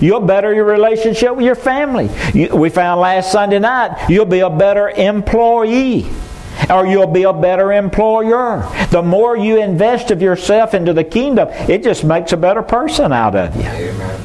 You'll 0.02 0.22
better 0.22 0.54
your 0.54 0.66
relationship 0.66 1.36
with 1.36 1.46
your 1.46 1.56
family. 1.56 2.10
You, 2.34 2.56
we 2.56 2.70
found 2.70 3.02
last 3.02 3.32
Sunday 3.32 3.60
night, 3.60 4.10
you'll 4.10 4.26
be 4.26 4.40
a 4.40 4.50
better 4.50 4.90
employee 4.90 6.08
or 6.70 6.86
you'll 6.86 7.08
be 7.08 7.24
a 7.24 7.34
better 7.34 7.72
employer. 7.72 8.68
The 8.92 9.01
more 9.01 9.38
you 9.38 9.62
invest 9.62 10.12
of 10.12 10.22
yourself 10.22 10.74
into 10.74 10.94
the 10.94 11.04
kingdom, 11.04 11.50
it 11.70 11.84
just 11.84 12.04
makes 12.04 12.32
a 12.32 12.38
better 12.38 12.62
person 12.62 13.12
out 13.13 13.36
of 13.36 13.56
you. 13.56 13.63
Amen. 13.63 14.22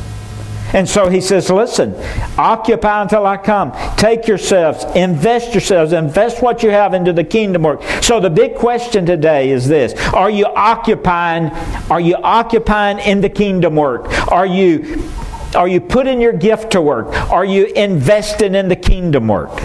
And 0.75 0.89
so 0.89 1.09
he 1.09 1.21
says, 1.21 1.49
listen, 1.51 1.95
occupy 2.37 3.03
until 3.03 3.25
I 3.27 3.37
come. 3.37 3.73
Take 3.97 4.27
yourselves, 4.27 4.85
invest 4.97 5.55
yourselves, 5.55 5.93
invest 5.93 6.43
what 6.43 6.65
you 6.65 6.71
have 6.71 6.95
into 6.95 7.13
the 7.13 7.23
kingdom 7.23 7.63
work. 7.63 7.81
So 8.03 8.19
the 8.19 8.29
big 8.29 8.57
question 8.57 9.07
today 9.07 9.51
is 9.51 9.69
this. 9.69 9.95
Are 10.13 10.31
you 10.31 10.47
occupying, 10.47 11.51
are 11.91 12.01
you 12.01 12.17
occupying 12.17 12.99
in 12.99 13.21
the 13.21 13.31
kingdom 13.31 13.77
work? 13.77 14.07
Are 14.33 14.47
you 14.47 15.11
are 15.55 15.69
you 15.69 15.81
putting 15.81 16.21
your 16.21 16.33
gift 16.33 16.73
to 16.73 16.83
work? 16.83 17.07
Are 17.31 17.45
you 17.45 17.67
investing 17.67 18.57
in 18.57 18.69
the 18.69 18.75
kingdom 18.75 19.29
work? 19.29 19.63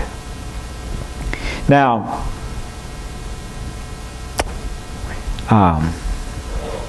Now, 1.67 2.27
um, 5.49 5.93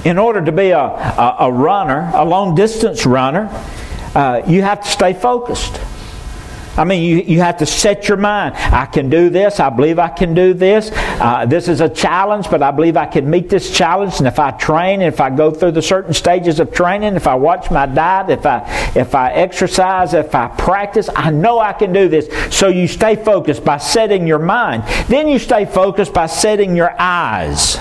in 0.04 0.18
order 0.18 0.44
to 0.44 0.52
be 0.52 0.70
a, 0.70 0.78
a, 0.78 1.36
a 1.40 1.52
runner, 1.52 2.10
a 2.14 2.24
long 2.24 2.54
distance 2.54 3.04
runner, 3.04 3.48
uh, 4.14 4.42
you 4.46 4.62
have 4.62 4.82
to 4.82 4.88
stay 4.88 5.12
focused. 5.12 5.80
I 6.76 6.84
mean, 6.84 7.02
you, 7.02 7.16
you 7.18 7.40
have 7.40 7.58
to 7.58 7.66
set 7.66 8.08
your 8.08 8.16
mind. 8.16 8.54
I 8.54 8.86
can 8.86 9.10
do 9.10 9.28
this. 9.28 9.60
I 9.60 9.70
believe 9.70 9.98
I 9.98 10.08
can 10.08 10.34
do 10.34 10.54
this. 10.54 10.90
Uh, 10.94 11.44
this 11.44 11.68
is 11.68 11.80
a 11.80 11.88
challenge, 11.88 12.48
but 12.48 12.62
I 12.62 12.70
believe 12.70 12.96
I 12.96 13.06
can 13.06 13.28
meet 13.28 13.48
this 13.48 13.76
challenge. 13.76 14.18
And 14.18 14.26
if 14.26 14.38
I 14.38 14.52
train, 14.52 15.02
if 15.02 15.20
I 15.20 15.30
go 15.30 15.50
through 15.50 15.72
the 15.72 15.82
certain 15.82 16.14
stages 16.14 16.60
of 16.60 16.72
training, 16.72 17.16
if 17.16 17.26
I 17.26 17.34
watch 17.34 17.70
my 17.70 17.86
diet, 17.86 18.30
if 18.30 18.46
I 18.46 18.92
if 18.94 19.14
I 19.14 19.32
exercise, 19.32 20.14
if 20.14 20.34
I 20.34 20.46
practice, 20.48 21.10
I 21.14 21.30
know 21.30 21.58
I 21.58 21.72
can 21.72 21.92
do 21.92 22.08
this. 22.08 22.28
So 22.54 22.68
you 22.68 22.86
stay 22.86 23.16
focused 23.16 23.64
by 23.64 23.78
setting 23.78 24.26
your 24.26 24.38
mind. 24.38 24.84
Then 25.08 25.28
you 25.28 25.38
stay 25.38 25.66
focused 25.66 26.14
by 26.14 26.26
setting 26.26 26.76
your 26.76 26.94
eyes. 26.98 27.78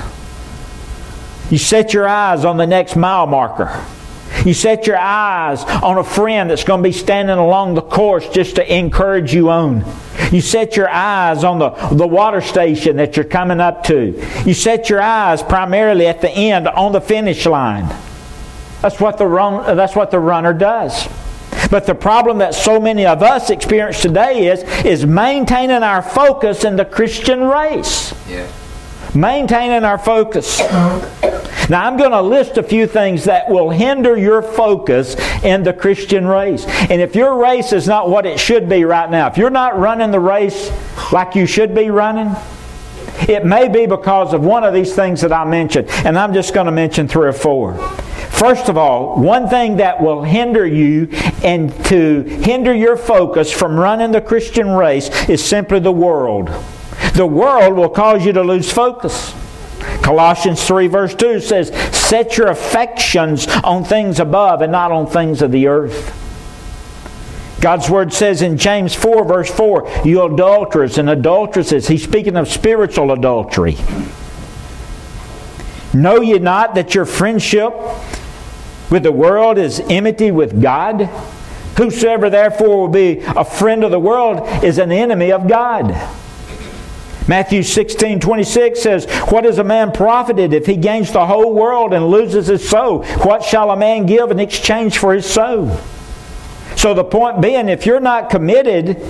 You 1.49 1.57
set 1.57 1.93
your 1.93 2.07
eyes 2.07 2.45
on 2.45 2.57
the 2.57 2.67
next 2.67 2.95
mile 2.95 3.27
marker. 3.27 3.83
You 4.45 4.53
set 4.53 4.87
your 4.87 4.97
eyes 4.97 5.63
on 5.63 5.97
a 5.97 6.03
friend 6.03 6.49
that's 6.49 6.63
going 6.63 6.81
to 6.81 6.87
be 6.87 6.93
standing 6.93 7.37
along 7.37 7.73
the 7.73 7.81
course 7.81 8.27
just 8.29 8.55
to 8.55 8.73
encourage 8.75 9.33
you 9.33 9.49
on. 9.49 9.83
You 10.31 10.41
set 10.41 10.77
your 10.77 10.89
eyes 10.89 11.43
on 11.43 11.59
the, 11.59 11.69
the 11.91 12.07
water 12.07 12.39
station 12.39 12.97
that 12.97 13.15
you're 13.15 13.25
coming 13.25 13.59
up 13.59 13.83
to. 13.85 14.25
You 14.45 14.53
set 14.53 14.89
your 14.89 15.01
eyes 15.01 15.41
primarily 15.41 16.07
at 16.07 16.21
the 16.21 16.29
end 16.29 16.67
on 16.67 16.91
the 16.91 17.01
finish 17.01 17.45
line. 17.45 17.87
That's 18.81 18.99
what 18.99 19.17
the, 19.17 19.27
run, 19.27 19.75
that's 19.75 19.95
what 19.95 20.11
the 20.11 20.19
runner 20.19 20.53
does. 20.53 21.09
But 21.69 21.85
the 21.85 21.95
problem 21.95 22.37
that 22.37 22.53
so 22.53 22.79
many 22.79 23.05
of 23.05 23.21
us 23.21 23.49
experience 23.49 24.01
today 24.01 24.47
is, 24.47 24.63
is 24.85 25.05
maintaining 25.05 25.83
our 25.83 26.01
focus 26.01 26.63
in 26.63 26.77
the 26.77 26.85
Christian 26.85 27.43
race. 27.43 28.13
Yeah. 28.27 28.49
Maintaining 29.13 29.83
our 29.83 29.97
focus. 29.97 30.61
Now, 31.69 31.85
I'm 31.85 31.97
going 31.97 32.11
to 32.11 32.21
list 32.21 32.57
a 32.57 32.63
few 32.63 32.87
things 32.87 33.25
that 33.25 33.47
will 33.47 33.69
hinder 33.69 34.17
your 34.17 34.41
focus 34.41 35.15
in 35.43 35.61
the 35.61 35.71
Christian 35.71 36.25
race. 36.25 36.65
And 36.65 36.99
if 36.99 37.15
your 37.15 37.37
race 37.37 37.73
is 37.73 37.87
not 37.87 38.09
what 38.09 38.25
it 38.25 38.39
should 38.39 38.67
be 38.67 38.85
right 38.85 39.09
now, 39.09 39.27
if 39.27 39.37
you're 39.37 39.51
not 39.51 39.77
running 39.77 40.09
the 40.09 40.19
race 40.19 40.71
like 41.13 41.35
you 41.35 41.45
should 41.45 41.75
be 41.75 41.91
running, 41.91 42.35
it 43.27 43.45
may 43.45 43.67
be 43.67 43.85
because 43.85 44.33
of 44.33 44.43
one 44.43 44.63
of 44.63 44.73
these 44.73 44.95
things 44.95 45.21
that 45.21 45.31
I 45.31 45.45
mentioned. 45.45 45.89
And 45.89 46.17
I'm 46.17 46.33
just 46.33 46.55
going 46.55 46.65
to 46.65 46.71
mention 46.71 47.07
three 47.07 47.27
or 47.27 47.33
four. 47.33 47.77
First 48.29 48.69
of 48.69 48.77
all, 48.77 49.21
one 49.21 49.47
thing 49.47 49.77
that 49.77 50.01
will 50.01 50.23
hinder 50.23 50.65
you 50.65 51.09
and 51.43 51.71
to 51.85 52.23
hinder 52.23 52.73
your 52.73 52.97
focus 52.97 53.51
from 53.51 53.77
running 53.77 54.11
the 54.11 54.21
Christian 54.21 54.69
race 54.69 55.09
is 55.29 55.43
simply 55.43 55.79
the 55.79 55.91
world. 55.91 56.47
The 57.13 57.27
world 57.27 57.75
will 57.75 57.89
cause 57.89 58.25
you 58.25 58.33
to 58.33 58.41
lose 58.41 58.71
focus. 58.71 59.35
Colossians 60.09 60.65
3 60.65 60.87
verse 60.87 61.13
2 61.13 61.39
says, 61.39 61.67
Set 61.95 62.35
your 62.35 62.47
affections 62.47 63.45
on 63.63 63.83
things 63.83 64.19
above 64.19 64.63
and 64.63 64.71
not 64.71 64.91
on 64.91 65.05
things 65.05 65.43
of 65.43 65.51
the 65.51 65.67
earth. 65.67 66.15
God's 67.61 67.91
word 67.91 68.11
says 68.11 68.41
in 68.41 68.57
James 68.57 68.95
4 68.95 69.23
verse 69.23 69.51
4, 69.51 69.87
You 70.05 70.23
adulterers 70.23 70.97
and 70.97 71.11
adulteresses, 71.11 71.89
he's 71.89 72.03
speaking 72.03 72.37
of 72.37 72.47
spiritual 72.47 73.11
adultery. 73.11 73.77
Know 75.93 76.21
ye 76.21 76.39
not 76.39 76.73
that 76.73 76.95
your 76.95 77.05
friendship 77.05 77.71
with 78.89 79.03
the 79.03 79.11
world 79.11 79.59
is 79.59 79.79
enmity 79.79 80.31
with 80.31 80.59
God? 80.59 81.03
Whosoever 81.77 82.31
therefore 82.31 82.79
will 82.79 82.87
be 82.87 83.19
a 83.19 83.45
friend 83.45 83.83
of 83.83 83.91
the 83.91 83.99
world 83.99 84.63
is 84.63 84.79
an 84.79 84.91
enemy 84.91 85.31
of 85.31 85.47
God. 85.47 85.91
Matthew 87.29 87.61
16, 87.61 88.19
26 88.21 88.81
says, 88.81 89.05
What 89.29 89.45
is 89.45 89.59
a 89.59 89.63
man 89.63 89.91
profited 89.91 90.51
if 90.51 90.65
he 90.65 90.75
gains 90.75 91.11
the 91.11 91.27
whole 91.27 91.53
world 91.53 91.93
and 91.93 92.07
loses 92.07 92.47
his 92.47 92.67
soul? 92.67 93.03
What 93.19 93.43
shall 93.43 93.69
a 93.69 93.77
man 93.77 94.07
give 94.07 94.31
in 94.31 94.39
exchange 94.39 94.97
for 94.97 95.13
his 95.13 95.27
soul? 95.31 95.77
So 96.75 96.95
the 96.95 97.03
point 97.03 97.39
being, 97.39 97.69
if 97.69 97.85
you're 97.85 97.99
not 97.99 98.31
committed 98.31 99.05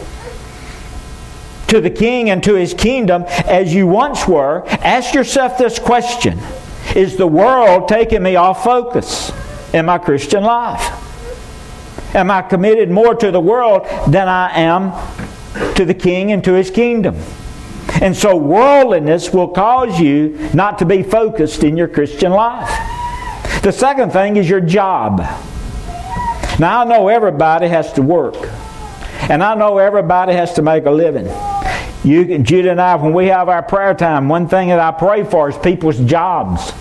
to 1.68 1.80
the 1.80 1.90
king 1.90 2.30
and 2.30 2.44
to 2.44 2.56
his 2.56 2.74
kingdom 2.74 3.24
as 3.46 3.74
you 3.74 3.88
once 3.88 4.28
were, 4.28 4.68
ask 4.68 5.14
yourself 5.14 5.58
this 5.58 5.80
question 5.80 6.40
Is 6.98 7.16
the 7.16 7.28
world 7.28 7.88
taking 7.88 8.22
me 8.22 8.36
off 8.36 8.66
focus? 8.66 9.32
in 9.74 9.86
my 9.86 9.98
Christian 9.98 10.44
life? 10.44 10.82
Am 12.16 12.30
I 12.32 12.42
committed 12.42 12.90
more 12.90 13.16
to 13.16 13.32
the 13.32 13.40
world 13.40 13.88
than 14.08 14.28
I 14.28 14.60
am 14.60 14.92
to 15.76 15.86
the 15.86 15.94
King 15.94 16.34
and 16.34 16.44
to 16.44 16.54
His 16.54 16.70
kingdom? 16.70 17.16
And 18.02 18.16
so 18.16 18.36
worldliness 18.36 19.34
will 19.34 19.50
cause 19.50 20.00
you 20.00 20.50
not 20.54 20.80
to 20.80 20.86
be 20.86 21.04
focused 21.04 21.64
in 21.64 21.76
your 21.76 21.88
Christian 21.88 22.32
life. 22.32 22.70
The 23.62 23.72
second 23.72 24.12
thing 24.12 24.38
is 24.38 24.50
your 24.50 24.62
job. 24.62 25.20
Now 26.60 26.82
I 26.82 26.84
know 26.86 27.08
everybody 27.08 27.68
has 27.68 27.92
to 27.94 28.02
work. 28.02 28.36
And 29.30 29.44
I 29.44 29.54
know 29.54 29.78
everybody 29.78 30.34
has 30.34 30.54
to 30.54 30.62
make 30.62 30.86
a 30.86 30.92
living. 30.92 31.28
You, 32.04 32.40
Judy 32.40 32.70
and 32.70 32.80
I, 32.80 32.96
when 32.96 33.14
we 33.14 33.28
have 33.28 33.50
our 33.50 33.62
prayer 33.62 33.94
time, 33.94 34.30
one 34.30 34.48
thing 34.48 34.70
that 34.70 34.80
I 34.80 34.92
pray 34.92 35.24
for 35.24 35.50
is 35.50 35.58
people's 35.58 36.00
jobs. 36.00 36.74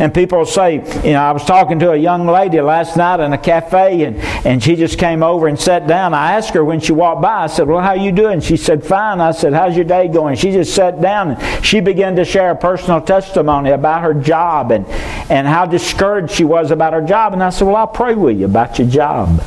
And 0.00 0.14
people 0.14 0.46
say, 0.46 0.76
you 1.04 1.12
know, 1.12 1.20
I 1.20 1.30
was 1.32 1.44
talking 1.44 1.78
to 1.80 1.92
a 1.92 1.96
young 1.96 2.26
lady 2.26 2.58
last 2.62 2.96
night 2.96 3.20
in 3.20 3.34
a 3.34 3.38
cafe, 3.38 4.04
and, 4.04 4.16
and 4.46 4.62
she 4.62 4.74
just 4.74 4.98
came 4.98 5.22
over 5.22 5.46
and 5.46 5.60
sat 5.60 5.86
down. 5.86 6.14
I 6.14 6.32
asked 6.32 6.54
her 6.54 6.64
when 6.64 6.80
she 6.80 6.92
walked 6.92 7.20
by, 7.20 7.44
I 7.44 7.46
said, 7.48 7.68
Well, 7.68 7.82
how 7.82 7.92
you 7.92 8.10
doing? 8.10 8.40
She 8.40 8.56
said, 8.56 8.82
Fine. 8.82 9.20
I 9.20 9.32
said, 9.32 9.52
How's 9.52 9.76
your 9.76 9.84
day 9.84 10.08
going? 10.08 10.36
She 10.36 10.52
just 10.52 10.74
sat 10.74 11.02
down 11.02 11.32
and 11.32 11.64
she 11.64 11.80
began 11.80 12.16
to 12.16 12.24
share 12.24 12.50
a 12.50 12.56
personal 12.56 13.02
testimony 13.02 13.70
about 13.70 14.00
her 14.00 14.14
job 14.14 14.72
and, 14.72 14.86
and 15.30 15.46
how 15.46 15.66
discouraged 15.66 16.32
she 16.32 16.44
was 16.44 16.70
about 16.70 16.94
her 16.94 17.02
job. 17.02 17.34
And 17.34 17.42
I 17.42 17.50
said, 17.50 17.66
Well, 17.66 17.76
I'll 17.76 17.86
pray 17.86 18.14
with 18.14 18.38
you 18.40 18.46
about 18.46 18.78
your 18.78 18.88
job. 18.88 19.42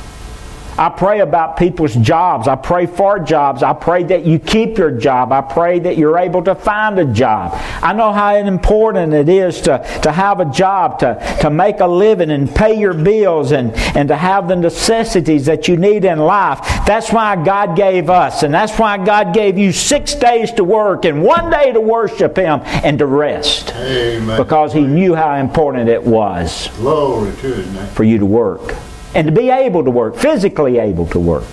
I 0.84 0.89
pray 0.89 1.22
about 1.22 1.56
people's 1.56 1.96
jobs. 1.96 2.50
I 2.50 2.58
pray 2.58 2.88
for 2.88 3.17
jobs. 3.17 3.63
I 3.63 3.72
pray 3.72 4.04
that 4.04 4.26
you 4.26 4.38
keep 4.38 4.78
your 4.78 4.91
job. 4.91 5.32
I 5.32 5.39
pray 5.39 5.80
that 5.80 5.98
you're 5.98 6.17
able 6.17 6.43
to 6.43 6.56
find 6.56 7.00
a 7.00 7.06
job. 7.06 7.54
I 7.82 7.93
know 7.93 8.12
how 8.12 8.36
important 8.36 9.13
it 9.13 9.30
is 9.30 9.62
to, 9.62 9.78
to 10.04 10.12
have 10.12 10.41
a 10.41 10.46
job, 10.52 11.00
to, 11.00 11.38
to 11.39 11.50
make 11.50 11.80
a 11.80 11.88
living 11.88 12.32
and 12.32 12.54
pay 12.54 12.78
your 12.78 12.93
bills 12.93 13.54
and, 13.54 13.72
and 13.96 14.10
to 14.10 14.17
have 14.17 14.50
the 14.50 14.58
necessities 14.58 15.46
that 15.46 15.69
you 15.69 15.78
need 15.78 16.04
in 16.04 16.19
life. 16.19 16.60
That's 16.86 17.13
why 17.13 17.41
God 17.41 17.78
gave 17.78 18.10
us, 18.10 18.43
and 18.43 18.54
that's 18.54 18.78
why 18.78 18.98
God 18.98 19.34
gave 19.34 19.58
you 19.58 19.72
six 19.72 20.15
days 20.15 20.52
to 20.52 20.65
work 20.65 21.06
and 21.06 21.24
one 21.24 21.50
day 21.50 21.72
to 21.72 21.80
worship 21.80 22.36
Him 22.36 22.60
and 22.84 23.00
to 23.00 23.06
rest. 23.06 23.74
Amen. 23.74 24.38
Because 24.38 24.74
He 24.74 24.82
knew 24.82 25.15
how 25.15 25.36
important 25.36 25.88
it 25.88 26.04
was 26.04 26.67
Glory 26.76 27.32
to 27.38 27.56
His 27.56 27.93
for 27.93 28.04
you 28.04 28.17
to 28.17 28.26
work 28.26 28.76
and 29.15 29.28
to 29.28 29.34
be 29.34 29.49
able 29.49 29.84
to 29.84 29.91
work, 29.91 30.15
physically 30.15 30.80
able 30.80 31.08
to 31.08 31.19
work. 31.19 31.45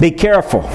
Be 0.00 0.10
careful. 0.10 0.68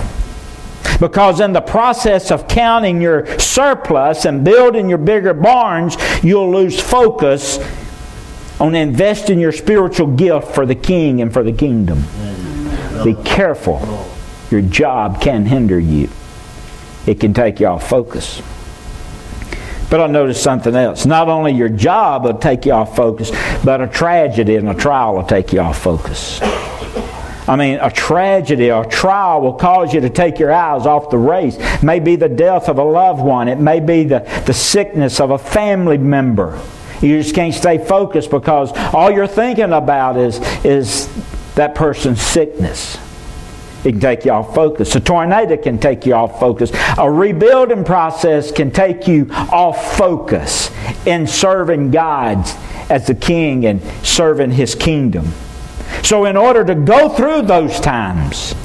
Because 0.99 1.39
in 1.39 1.53
the 1.53 1.61
process 1.61 2.31
of 2.31 2.47
counting 2.47 3.01
your 3.01 3.39
surplus 3.39 4.25
and 4.25 4.43
building 4.43 4.89
your 4.89 4.97
bigger 4.97 5.33
barns, 5.33 5.97
you'll 6.23 6.51
lose 6.51 6.79
focus 6.79 7.59
on 8.59 8.75
investing 8.75 9.39
your 9.39 9.51
spiritual 9.51 10.07
gift 10.07 10.53
for 10.53 10.65
the 10.65 10.75
king 10.75 11.21
and 11.21 11.33
for 11.33 11.43
the 11.43 11.51
kingdom. 11.51 12.03
Be 13.03 13.15
careful. 13.23 14.09
Your 14.51 14.61
job 14.61 15.21
can 15.21 15.45
hinder 15.45 15.79
you. 15.79 16.09
It 17.07 17.19
can 17.19 17.33
take 17.33 17.59
you 17.59 17.67
off 17.67 17.89
focus. 17.89 18.41
But 19.93 20.01
I 20.01 20.07
noticed 20.07 20.41
something 20.41 20.73
else. 20.73 21.05
Not 21.05 21.29
only 21.29 21.51
your 21.51 21.69
job 21.69 22.23
will 22.23 22.39
take 22.39 22.65
you 22.65 22.71
off 22.71 22.95
focus, 22.95 23.29
but 23.63 23.79
a 23.79 23.85
tragedy 23.85 24.55
and 24.55 24.67
a 24.67 24.73
trial 24.73 25.13
will 25.13 25.23
take 25.23 25.53
you 25.53 25.59
off 25.59 25.83
focus. 25.83 26.41
I 27.47 27.55
mean, 27.55 27.77
a 27.79 27.91
tragedy 27.91 28.71
or 28.71 28.85
a 28.85 28.89
trial 28.89 29.41
will 29.41 29.53
cause 29.53 29.93
you 29.93 30.01
to 30.01 30.09
take 30.09 30.39
your 30.39 30.51
eyes 30.51 30.87
off 30.87 31.11
the 31.11 31.19
race. 31.19 31.57
It 31.59 31.83
may 31.83 31.99
be 31.99 32.15
the 32.15 32.27
death 32.27 32.69
of 32.69 32.79
a 32.79 32.83
loved 32.83 33.21
one. 33.21 33.47
It 33.47 33.59
may 33.59 33.79
be 33.81 34.03
the, 34.03 34.21
the 34.47 34.53
sickness 34.55 35.19
of 35.19 35.29
a 35.29 35.37
family 35.37 35.99
member. 35.99 36.59
You 36.99 37.21
just 37.21 37.35
can't 37.35 37.53
stay 37.53 37.77
focused 37.77 38.31
because 38.31 38.71
all 38.95 39.11
you're 39.11 39.27
thinking 39.27 39.73
about 39.73 40.17
is, 40.17 40.39
is 40.65 41.07
that 41.53 41.75
person's 41.75 42.19
sickness. 42.19 42.97
It 43.83 43.91
can 43.91 43.99
take 43.99 44.25
you 44.25 44.31
off 44.31 44.55
focus. 44.55 44.95
A 44.95 44.99
tornado 44.99 45.57
can 45.57 45.77
take 45.77 46.05
you 46.05 46.13
off 46.13 46.39
focus. 46.39 46.71
A 46.97 47.09
rebuilding 47.09 47.83
process 47.83 48.51
can 48.51 48.71
take 48.71 49.07
you 49.07 49.27
off 49.31 49.97
focus 49.97 50.71
in 51.05 51.27
serving 51.27 51.91
God 51.91 52.37
as 52.89 53.07
the 53.07 53.15
king 53.15 53.65
and 53.65 53.81
serving 54.03 54.51
his 54.51 54.75
kingdom. 54.75 55.31
So, 56.01 56.25
in 56.25 56.35
order 56.35 56.65
to 56.65 56.75
go 56.75 57.09
through 57.09 57.43
those 57.43 57.79
times, 57.79 58.55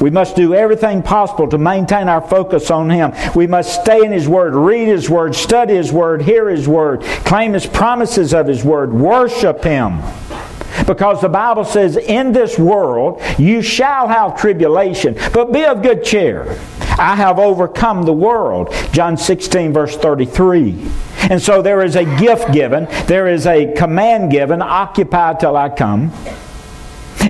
we 0.00 0.10
must 0.10 0.36
do 0.36 0.54
everything 0.54 1.02
possible 1.02 1.48
to 1.48 1.58
maintain 1.58 2.08
our 2.08 2.20
focus 2.20 2.70
on 2.70 2.88
Him. 2.88 3.12
We 3.34 3.46
must 3.46 3.80
stay 3.80 4.04
in 4.04 4.12
His 4.12 4.28
Word, 4.28 4.54
read 4.54 4.86
His 4.86 5.10
Word, 5.10 5.34
study 5.34 5.74
His 5.74 5.92
Word, 5.92 6.22
hear 6.22 6.48
His 6.48 6.68
Word, 6.68 7.02
claim 7.02 7.52
His 7.52 7.66
promises 7.66 8.32
of 8.32 8.46
His 8.46 8.62
Word, 8.62 8.92
worship 8.92 9.64
Him. 9.64 10.00
Because 10.88 11.20
the 11.20 11.28
Bible 11.28 11.66
says, 11.66 11.98
In 11.98 12.32
this 12.32 12.58
world 12.58 13.20
you 13.38 13.60
shall 13.60 14.08
have 14.08 14.40
tribulation, 14.40 15.14
but 15.34 15.52
be 15.52 15.64
of 15.66 15.82
good 15.82 16.02
cheer. 16.02 16.58
I 16.98 17.14
have 17.14 17.38
overcome 17.38 18.04
the 18.04 18.12
world. 18.14 18.74
John 18.90 19.18
16, 19.18 19.72
verse 19.72 19.96
33. 19.98 20.90
And 21.30 21.42
so 21.42 21.60
there 21.60 21.84
is 21.84 21.94
a 21.94 22.04
gift 22.18 22.52
given, 22.52 22.86
there 23.06 23.28
is 23.28 23.46
a 23.46 23.74
command 23.74 24.30
given 24.30 24.62
occupy 24.62 25.34
till 25.34 25.58
I 25.58 25.68
come. 25.68 26.10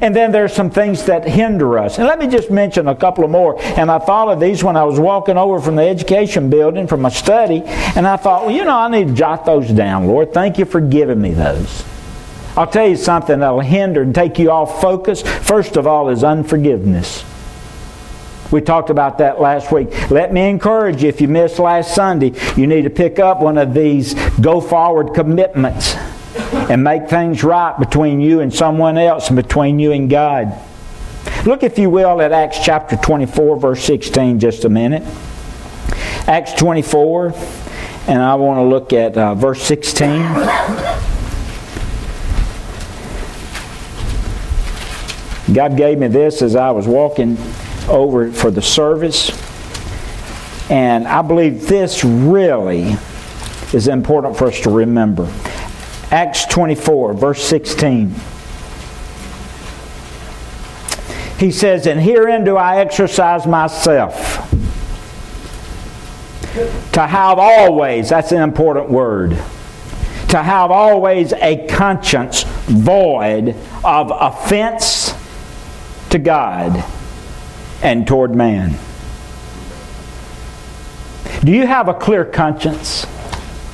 And 0.01 0.15
then 0.15 0.31
there's 0.31 0.53
some 0.53 0.71
things 0.71 1.07
that 1.07 1.27
hinder 1.27 1.81
us. 1.81 1.99
And 1.99 2.07
let 2.07 2.21
me 2.21 2.29
just 2.29 2.53
mention 2.53 2.87
a 2.87 2.95
couple 2.95 3.25
of 3.25 3.31
more. 3.31 3.61
And 3.61 3.91
I 3.91 3.99
thought 3.99 4.29
of 4.29 4.39
these 4.39 4.63
when 4.63 4.77
I 4.77 4.85
was 4.85 5.01
walking 5.01 5.37
over 5.37 5.61
from 5.61 5.75
the 5.75 5.83
education 5.83 6.49
building 6.49 6.87
from 6.87 7.01
my 7.01 7.09
study. 7.09 7.63
And 7.65 8.07
I 8.07 8.17
thought, 8.17 8.47
well, 8.47 8.55
you 8.55 8.65
know, 8.65 8.77
I 8.77 8.89
need 8.89 9.09
to 9.09 9.15
jot 9.15 9.45
those 9.45 9.69
down, 9.71 10.07
Lord. 10.07 10.33
Thank 10.33 10.59
you 10.59 10.65
for 10.65 10.81
giving 10.81 11.21
me 11.21 11.33
those. 11.33 11.85
I'll 12.59 12.67
tell 12.67 12.89
you 12.89 12.97
something 12.97 13.39
that'll 13.39 13.61
hinder 13.61 14.03
and 14.03 14.13
take 14.13 14.37
you 14.37 14.51
off 14.51 14.81
focus. 14.81 15.23
First 15.23 15.77
of 15.77 15.87
all, 15.87 16.09
is 16.09 16.25
unforgiveness. 16.25 17.25
We 18.51 18.63
talked 18.63 18.91
about 18.91 19.19
that 19.19 19.41
last 19.41 19.71
week. 19.71 20.11
Let 20.11 20.33
me 20.33 20.49
encourage 20.49 21.05
you 21.05 21.09
if 21.09 21.21
you 21.21 21.29
missed 21.29 21.61
last 21.61 21.95
Sunday, 21.95 22.33
you 22.57 22.67
need 22.67 22.83
to 22.83 22.91
pick 22.91 23.21
up 23.21 23.41
one 23.41 23.59
of 23.59 23.75
these 23.75 24.15
go 24.41 24.61
forward 24.61 25.15
commitments 25.15 25.95
and 26.69 26.83
make 26.83 27.09
things 27.09 27.45
right 27.45 27.79
between 27.79 28.21
you 28.21 28.41
and 28.41 28.53
someone 28.53 28.99
else 28.99 29.29
and 29.29 29.37
between 29.37 29.79
you 29.79 29.93
and 29.93 30.11
God. 30.11 30.53
Look, 31.47 31.63
if 31.63 31.79
you 31.79 31.91
will, 31.91 32.21
at 32.21 32.33
Acts 32.33 32.59
chapter 32.65 32.97
24, 32.97 33.61
verse 33.61 33.85
16, 33.85 34.41
just 34.41 34.65
a 34.65 34.69
minute. 34.69 35.05
Acts 36.27 36.55
24, 36.55 37.35
and 38.09 38.21
I 38.21 38.35
want 38.35 38.59
to 38.59 38.65
look 38.65 38.93
at 38.93 39.17
uh, 39.17 39.37
verse 39.37 39.63
16. 39.63 41.07
God 45.53 45.77
gave 45.77 45.99
me 45.99 46.09
this 46.09 46.43
as 46.43 46.57
I 46.57 46.71
was 46.73 46.87
walking 46.87 47.39
over 47.89 48.31
for 48.31 48.51
the 48.51 48.61
service. 48.61 49.31
And 50.71 51.09
I 51.09 51.23
believe 51.23 51.67
this 51.67 52.05
really 52.05 52.97
is 53.73 53.89
important 53.89 54.37
for 54.37 54.49
us 54.49 54.61
to 54.61 54.71
remember. 54.71 55.33
Acts 56.11 56.45
24, 56.47 57.15
verse 57.15 57.43
16. 57.43 58.15
He 61.39 61.51
says, 61.51 61.87
And 61.87 62.01
herein 62.01 62.45
do 62.45 62.57
I 62.57 62.81
exercise 62.81 63.47
myself. 63.47 64.45
To 66.93 67.07
have 67.07 67.39
always, 67.39 68.11
that's 68.11 68.33
an 68.33 68.43
important 68.43 68.91
word. 68.91 69.31
To 70.31 70.43
have 70.43 70.71
always 70.71 71.33
a 71.33 71.67
conscience 71.69 72.43
void 72.43 73.55
of 73.85 74.11
offense 74.13 75.08
to 76.11 76.19
God 76.19 76.85
and 77.83 78.07
toward 78.07 78.35
man. 78.35 78.77
Do 81.45 81.53
you 81.53 81.67
have 81.67 81.89
a 81.89 81.95
clear 81.95 82.25
conscience? 82.25 83.07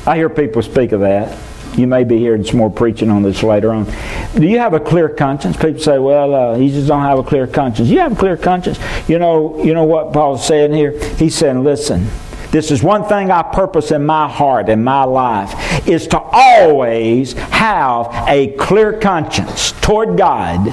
I 0.07 0.17
hear 0.17 0.29
people 0.29 0.63
speak 0.63 0.93
of 0.93 1.01
that. 1.01 1.39
You 1.77 1.87
may 1.87 2.05
be 2.05 2.19
hearing 2.19 2.45
some 2.45 2.59
more 2.59 2.71
preaching 2.71 3.11
on 3.11 3.23
this 3.23 3.43
later 3.43 3.73
on. 3.73 3.87
Do 4.35 4.47
you 4.47 4.59
have 4.59 4.75
a 4.75 4.81
clear 4.81 5.09
conscience? 5.09 5.57
People 5.57 5.81
say, 5.81 5.99
"Well, 5.99 6.35
uh, 6.35 6.59
just 6.59 6.87
don't 6.87 7.03
have 7.03 7.19
a 7.19 7.23
clear 7.23 7.47
conscience." 7.47 7.89
You 7.89 8.01
have 8.01 8.13
a 8.13 8.17
clear 8.17 8.37
conscience. 8.37 8.79
You 9.09 9.19
know, 9.19 9.61
you 9.63 9.75
know 9.75 9.85
what 9.85 10.13
Paul's 10.13 10.47
saying 10.47 10.73
here. 10.73 10.95
He's 11.17 11.35
saying, 11.35 11.65
"Listen, 11.65 12.07
this 12.53 12.71
is 12.71 12.83
one 12.83 13.05
thing 13.05 13.31
I 13.33 13.43
purpose 13.43 13.91
in 13.91 14.07
my 14.07 14.29
heart, 14.29 14.69
in 14.69 14.85
my 14.85 15.03
life, 15.03 15.89
is 15.89 16.07
to 16.09 16.21
always 16.21 17.33
have 17.33 18.09
a 18.29 18.49
clear 18.59 18.93
conscience 18.93 19.73
toward 19.81 20.17
God 20.17 20.73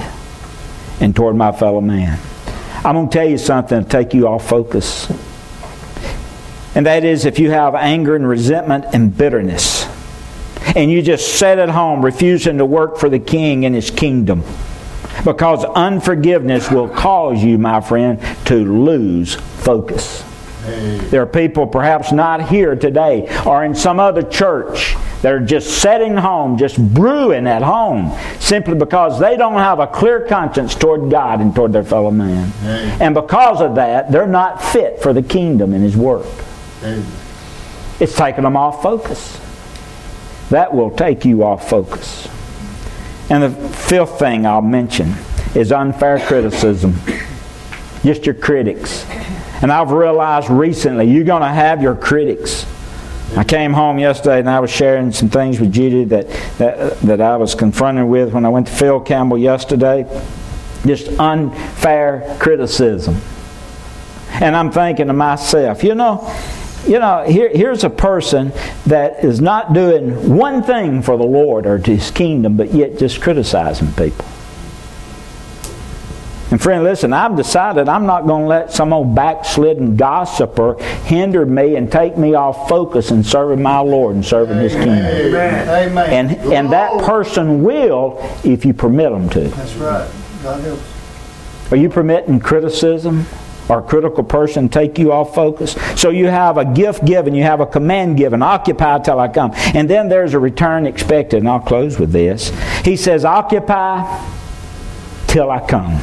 and 1.02 1.14
toward 1.14 1.36
my 1.36 1.52
fellow 1.52 1.80
man." 1.82 2.18
I'm 2.84 2.94
going 2.94 3.08
to 3.08 3.12
tell 3.12 3.28
you 3.28 3.38
something 3.38 3.84
to 3.84 3.88
take 3.88 4.12
you 4.12 4.26
off 4.26 4.48
focus. 4.48 5.08
And 6.74 6.86
that 6.86 7.04
is 7.04 7.26
if 7.26 7.38
you 7.38 7.50
have 7.50 7.74
anger 7.74 8.16
and 8.16 8.26
resentment 8.26 8.86
and 8.92 9.16
bitterness, 9.16 9.86
and 10.74 10.90
you 10.90 11.02
just 11.02 11.34
sit 11.34 11.58
at 11.58 11.68
home 11.68 12.04
refusing 12.04 12.58
to 12.58 12.64
work 12.64 12.96
for 12.96 13.08
the 13.08 13.18
king 13.18 13.64
and 13.66 13.74
his 13.74 13.90
kingdom. 13.90 14.42
Because 15.24 15.64
unforgiveness 15.64 16.70
will 16.70 16.88
cause 16.88 17.44
you, 17.44 17.58
my 17.58 17.80
friend, 17.80 18.20
to 18.46 18.54
lose 18.56 19.34
focus. 19.34 20.24
There 20.64 21.22
are 21.22 21.26
people 21.26 21.66
perhaps 21.66 22.10
not 22.10 22.48
here 22.48 22.74
today 22.74 23.28
or 23.44 23.64
in 23.64 23.74
some 23.74 24.00
other 24.00 24.22
church 24.22 24.96
that 25.22 25.32
are 25.32 25.40
just 25.40 25.80
setting 25.80 26.16
home, 26.16 26.58
just 26.58 26.76
brewing 26.94 27.46
at 27.46 27.62
home, 27.62 28.12
simply 28.40 28.74
because 28.74 29.18
they 29.20 29.36
don't 29.36 29.54
have 29.54 29.78
a 29.78 29.86
clear 29.86 30.26
conscience 30.26 30.74
toward 30.74 31.10
God 31.10 31.40
and 31.40 31.54
toward 31.54 31.72
their 31.72 31.84
fellow 31.84 32.10
man. 32.10 32.52
And 33.00 33.14
because 33.14 33.60
of 33.60 33.76
that, 33.76 34.10
they're 34.12 34.26
not 34.26 34.62
fit 34.62 35.00
for 35.00 35.12
the 35.12 35.22
kingdom 35.22 35.72
and 35.72 35.82
His 35.82 35.96
work. 35.96 36.26
It's 38.00 38.16
taking 38.16 38.42
them 38.42 38.56
off 38.56 38.82
focus. 38.82 39.38
That 40.50 40.74
will 40.74 40.90
take 40.90 41.24
you 41.24 41.44
off 41.44 41.70
focus. 41.70 42.28
And 43.30 43.44
the 43.44 43.50
fifth 43.68 44.18
thing 44.18 44.44
I'll 44.44 44.60
mention 44.60 45.14
is 45.54 45.70
unfair 45.70 46.18
criticism. 46.18 46.96
Just 48.02 48.26
your 48.26 48.34
critics. 48.34 49.06
And 49.62 49.70
I've 49.70 49.92
realized 49.92 50.50
recently 50.50 51.08
you're 51.08 51.22
going 51.24 51.42
to 51.42 51.48
have 51.48 51.80
your 51.80 51.94
critics. 51.94 52.66
I 53.36 53.44
came 53.44 53.72
home 53.72 53.98
yesterday 53.98 54.40
and 54.40 54.50
I 54.50 54.60
was 54.60 54.70
sharing 54.70 55.10
some 55.10 55.30
things 55.30 55.58
with 55.58 55.72
Judy 55.72 56.04
that, 56.04 56.28
that, 56.58 57.00
that 57.00 57.20
I 57.20 57.36
was 57.36 57.54
confronted 57.54 58.06
with 58.06 58.32
when 58.32 58.44
I 58.44 58.50
went 58.50 58.66
to 58.66 58.72
Phil 58.72 59.00
Campbell 59.00 59.38
yesterday. 59.38 60.04
Just 60.84 61.08
unfair 61.18 62.36
criticism. 62.38 63.16
And 64.32 64.54
I'm 64.54 64.70
thinking 64.70 65.06
to 65.06 65.12
myself, 65.12 65.82
you 65.82 65.94
know, 65.94 66.30
you 66.86 66.98
know, 66.98 67.24
here, 67.24 67.48
here's 67.48 67.84
a 67.84 67.90
person 67.90 68.52
that 68.86 69.24
is 69.24 69.40
not 69.40 69.72
doing 69.72 70.36
one 70.36 70.62
thing 70.62 71.00
for 71.00 71.16
the 71.16 71.24
Lord 71.24 71.64
or 71.64 71.78
to 71.78 71.96
His 71.96 72.10
kingdom, 72.10 72.56
but 72.56 72.74
yet 72.74 72.98
just 72.98 73.22
criticizing 73.22 73.92
people. 73.92 74.26
And 76.52 76.60
friend, 76.60 76.84
listen, 76.84 77.14
I've 77.14 77.34
decided 77.34 77.88
I'm 77.88 78.04
not 78.04 78.26
going 78.26 78.42
to 78.42 78.48
let 78.48 78.70
some 78.70 78.92
old 78.92 79.14
backslidden 79.14 79.96
gossiper 79.96 80.74
hinder 81.04 81.46
me 81.46 81.76
and 81.76 81.90
take 81.90 82.18
me 82.18 82.34
off 82.34 82.68
focus 82.68 83.10
in 83.10 83.24
serving 83.24 83.62
my 83.62 83.78
Lord 83.78 84.16
and 84.16 84.22
serving 84.22 84.58
His 84.58 84.74
kingdom. 84.74 85.34
Amen. 85.34 86.10
And, 86.10 86.52
and 86.52 86.70
that 86.70 87.02
person 87.04 87.62
will 87.62 88.18
if 88.44 88.66
you 88.66 88.74
permit 88.74 89.12
them 89.12 89.30
to. 89.30 89.48
That's 89.48 89.74
right. 89.76 90.10
God 90.42 90.60
helps. 90.60 91.72
Are 91.72 91.76
you 91.76 91.88
permitting 91.88 92.38
criticism? 92.38 93.26
or 93.68 93.78
a 93.78 93.82
critical 93.82 94.24
person 94.24 94.68
take 94.68 94.98
you 94.98 95.12
off 95.12 95.36
focus. 95.36 95.76
So 95.96 96.10
you 96.10 96.26
have 96.26 96.58
a 96.58 96.64
gift 96.64 97.06
given, 97.06 97.32
you 97.32 97.44
have 97.44 97.60
a 97.60 97.66
command 97.66 98.18
given, 98.18 98.42
occupy 98.42 98.98
till 98.98 99.20
I 99.20 99.28
come. 99.28 99.52
And 99.54 99.88
then 99.88 100.08
there's 100.08 100.34
a 100.34 100.38
return 100.38 100.84
expected, 100.84 101.38
and 101.38 101.48
I'll 101.48 101.60
close 101.60 101.98
with 101.98 102.10
this. 102.10 102.50
He 102.84 102.96
says, 102.96 103.24
occupy 103.24 104.20
till 105.28 105.48
I 105.50 105.64
come. 105.64 105.98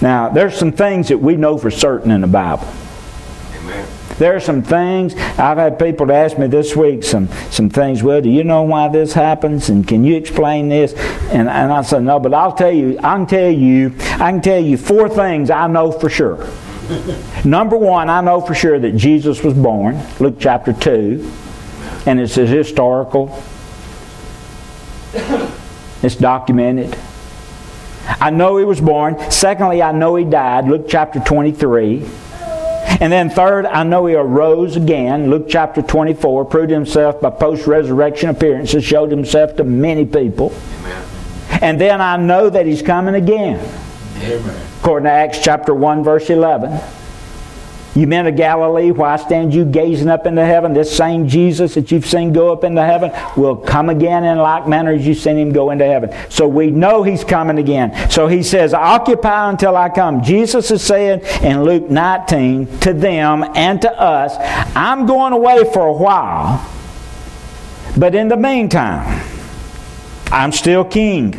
Now, 0.00 0.28
there's 0.28 0.56
some 0.56 0.72
things 0.72 1.08
that 1.08 1.18
we 1.18 1.36
know 1.36 1.58
for 1.58 1.70
certain 1.70 2.10
in 2.10 2.20
the 2.20 2.26
Bible. 2.26 2.68
There 4.18 4.34
are 4.34 4.40
some 4.40 4.62
things 4.62 5.14
I've 5.14 5.58
had 5.58 5.78
people 5.78 6.08
to 6.08 6.14
ask 6.14 6.36
me 6.38 6.48
this 6.48 6.74
week 6.74 7.04
some 7.04 7.28
some 7.50 7.70
things. 7.70 8.02
Well, 8.02 8.20
do 8.20 8.28
you 8.28 8.42
know 8.42 8.62
why 8.62 8.88
this 8.88 9.12
happens? 9.12 9.68
And 9.68 9.86
can 9.86 10.02
you 10.02 10.16
explain 10.16 10.68
this? 10.68 10.92
And 11.30 11.48
and 11.48 11.72
I 11.72 11.82
said 11.82 12.02
no, 12.02 12.18
but 12.18 12.34
I'll 12.34 12.52
tell 12.52 12.72
you. 12.72 12.98
I 12.98 13.14
can 13.14 13.26
tell 13.26 13.50
you. 13.50 13.94
I 14.14 14.32
can 14.32 14.42
tell 14.42 14.60
you 14.60 14.76
four 14.76 15.08
things 15.08 15.50
I 15.50 15.68
know 15.68 15.92
for 15.92 16.10
sure. 16.10 16.48
Number 17.44 17.76
one, 17.76 18.10
I 18.10 18.20
know 18.20 18.40
for 18.40 18.54
sure 18.54 18.80
that 18.80 18.96
Jesus 18.96 19.44
was 19.44 19.54
born. 19.54 20.02
Luke 20.18 20.36
chapter 20.40 20.72
two, 20.72 21.30
and 22.04 22.18
it's 22.18 22.36
a 22.38 22.46
historical. 22.46 23.40
It's 26.02 26.16
documented. 26.16 26.96
I 28.20 28.30
know 28.30 28.56
he 28.56 28.64
was 28.64 28.80
born. 28.80 29.30
Secondly, 29.30 29.82
I 29.82 29.92
know 29.92 30.16
he 30.16 30.24
died. 30.24 30.66
Luke 30.66 30.86
chapter 30.88 31.20
23. 31.20 32.04
And 33.00 33.12
then 33.12 33.30
third, 33.30 33.66
I 33.66 33.84
know 33.84 34.06
he 34.06 34.14
arose 34.14 34.76
again. 34.76 35.30
Luke 35.30 35.46
chapter 35.48 35.82
24 35.82 36.46
proved 36.46 36.70
himself 36.70 37.20
by 37.20 37.30
post-resurrection 37.30 38.30
appearances, 38.30 38.82
showed 38.82 39.10
himself 39.10 39.56
to 39.56 39.64
many 39.64 40.04
people. 40.04 40.52
Amen. 40.80 41.04
And 41.62 41.80
then 41.80 42.00
I 42.00 42.16
know 42.16 42.50
that 42.50 42.66
he's 42.66 42.82
coming 42.82 43.14
again. 43.14 43.60
Amen. 44.16 44.66
According 44.80 45.04
to 45.04 45.12
Acts 45.12 45.38
chapter 45.42 45.74
1 45.74 46.02
verse 46.02 46.30
11. 46.30 46.80
You 47.98 48.06
men 48.06 48.28
of 48.28 48.36
Galilee, 48.36 48.92
why 48.92 49.16
stand 49.16 49.52
you 49.52 49.64
gazing 49.64 50.06
up 50.06 50.24
into 50.24 50.44
heaven? 50.44 50.72
This 50.72 50.96
same 50.96 51.26
Jesus 51.26 51.74
that 51.74 51.90
you've 51.90 52.06
seen 52.06 52.32
go 52.32 52.52
up 52.52 52.62
into 52.62 52.80
heaven 52.80 53.10
will 53.36 53.56
come 53.56 53.88
again 53.88 54.22
in 54.22 54.38
like 54.38 54.68
manner 54.68 54.92
as 54.92 55.04
you've 55.04 55.18
seen 55.18 55.36
him 55.36 55.50
go 55.50 55.72
into 55.72 55.84
heaven. 55.84 56.14
So 56.28 56.46
we 56.46 56.70
know 56.70 57.02
he's 57.02 57.24
coming 57.24 57.58
again. 57.58 58.08
So 58.08 58.28
he 58.28 58.44
says, 58.44 58.72
Occupy 58.72 59.50
until 59.50 59.76
I 59.76 59.88
come. 59.88 60.22
Jesus 60.22 60.70
is 60.70 60.80
saying 60.80 61.22
in 61.42 61.64
Luke 61.64 61.90
19 61.90 62.78
to 62.78 62.92
them 62.92 63.42
and 63.56 63.82
to 63.82 63.90
us, 64.00 64.36
I'm 64.76 65.04
going 65.06 65.32
away 65.32 65.68
for 65.72 65.88
a 65.88 65.92
while, 65.92 66.64
but 67.96 68.14
in 68.14 68.28
the 68.28 68.36
meantime, 68.36 69.26
I'm 70.30 70.52
still 70.52 70.84
king. 70.84 71.34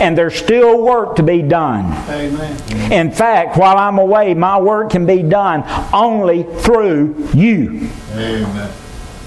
And 0.00 0.18
there's 0.18 0.34
still 0.34 0.82
work 0.82 1.16
to 1.16 1.22
be 1.22 1.42
done. 1.42 1.92
Amen. 2.10 2.92
In 2.92 3.10
fact, 3.10 3.56
while 3.56 3.78
I'm 3.78 3.98
away, 3.98 4.34
my 4.34 4.58
work 4.58 4.90
can 4.90 5.06
be 5.06 5.22
done 5.22 5.64
only 5.92 6.42
through 6.42 7.28
you. 7.32 7.88
Amen. 8.12 8.72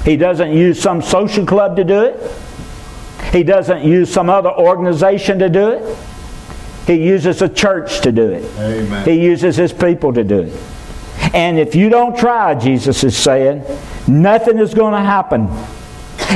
He 0.04 0.18
doesn't 0.18 0.52
use 0.54 0.82
some 0.82 1.02
social 1.02 1.46
club 1.46 1.76
to 1.78 1.84
do 1.84 2.02
it. 2.04 2.32
He 3.32 3.44
doesn't 3.44 3.84
use 3.84 4.12
some 4.12 4.30
other 4.30 4.52
organization 4.52 5.40
to 5.40 5.50
do 5.50 5.70
it. 5.70 5.98
He 6.88 6.96
uses 6.96 7.42
a 7.42 7.50
church 7.50 8.02
to 8.02 8.12
do 8.12 8.30
it. 8.30 8.44
Amen. 8.58 9.06
He 9.06 9.24
uses 9.24 9.56
his 9.56 9.72
people 9.72 10.14
to 10.14 10.24
do 10.24 10.42
it. 10.42 10.62
And 11.34 11.60
if 11.60 11.76
you 11.76 11.90
don't 11.90 12.18
try, 12.18 12.56
Jesus 12.56 13.04
is 13.04 13.16
saying, 13.16 13.64
nothing 14.08 14.58
is 14.58 14.74
going 14.74 14.94
to 14.94 15.02
happen 15.02 15.48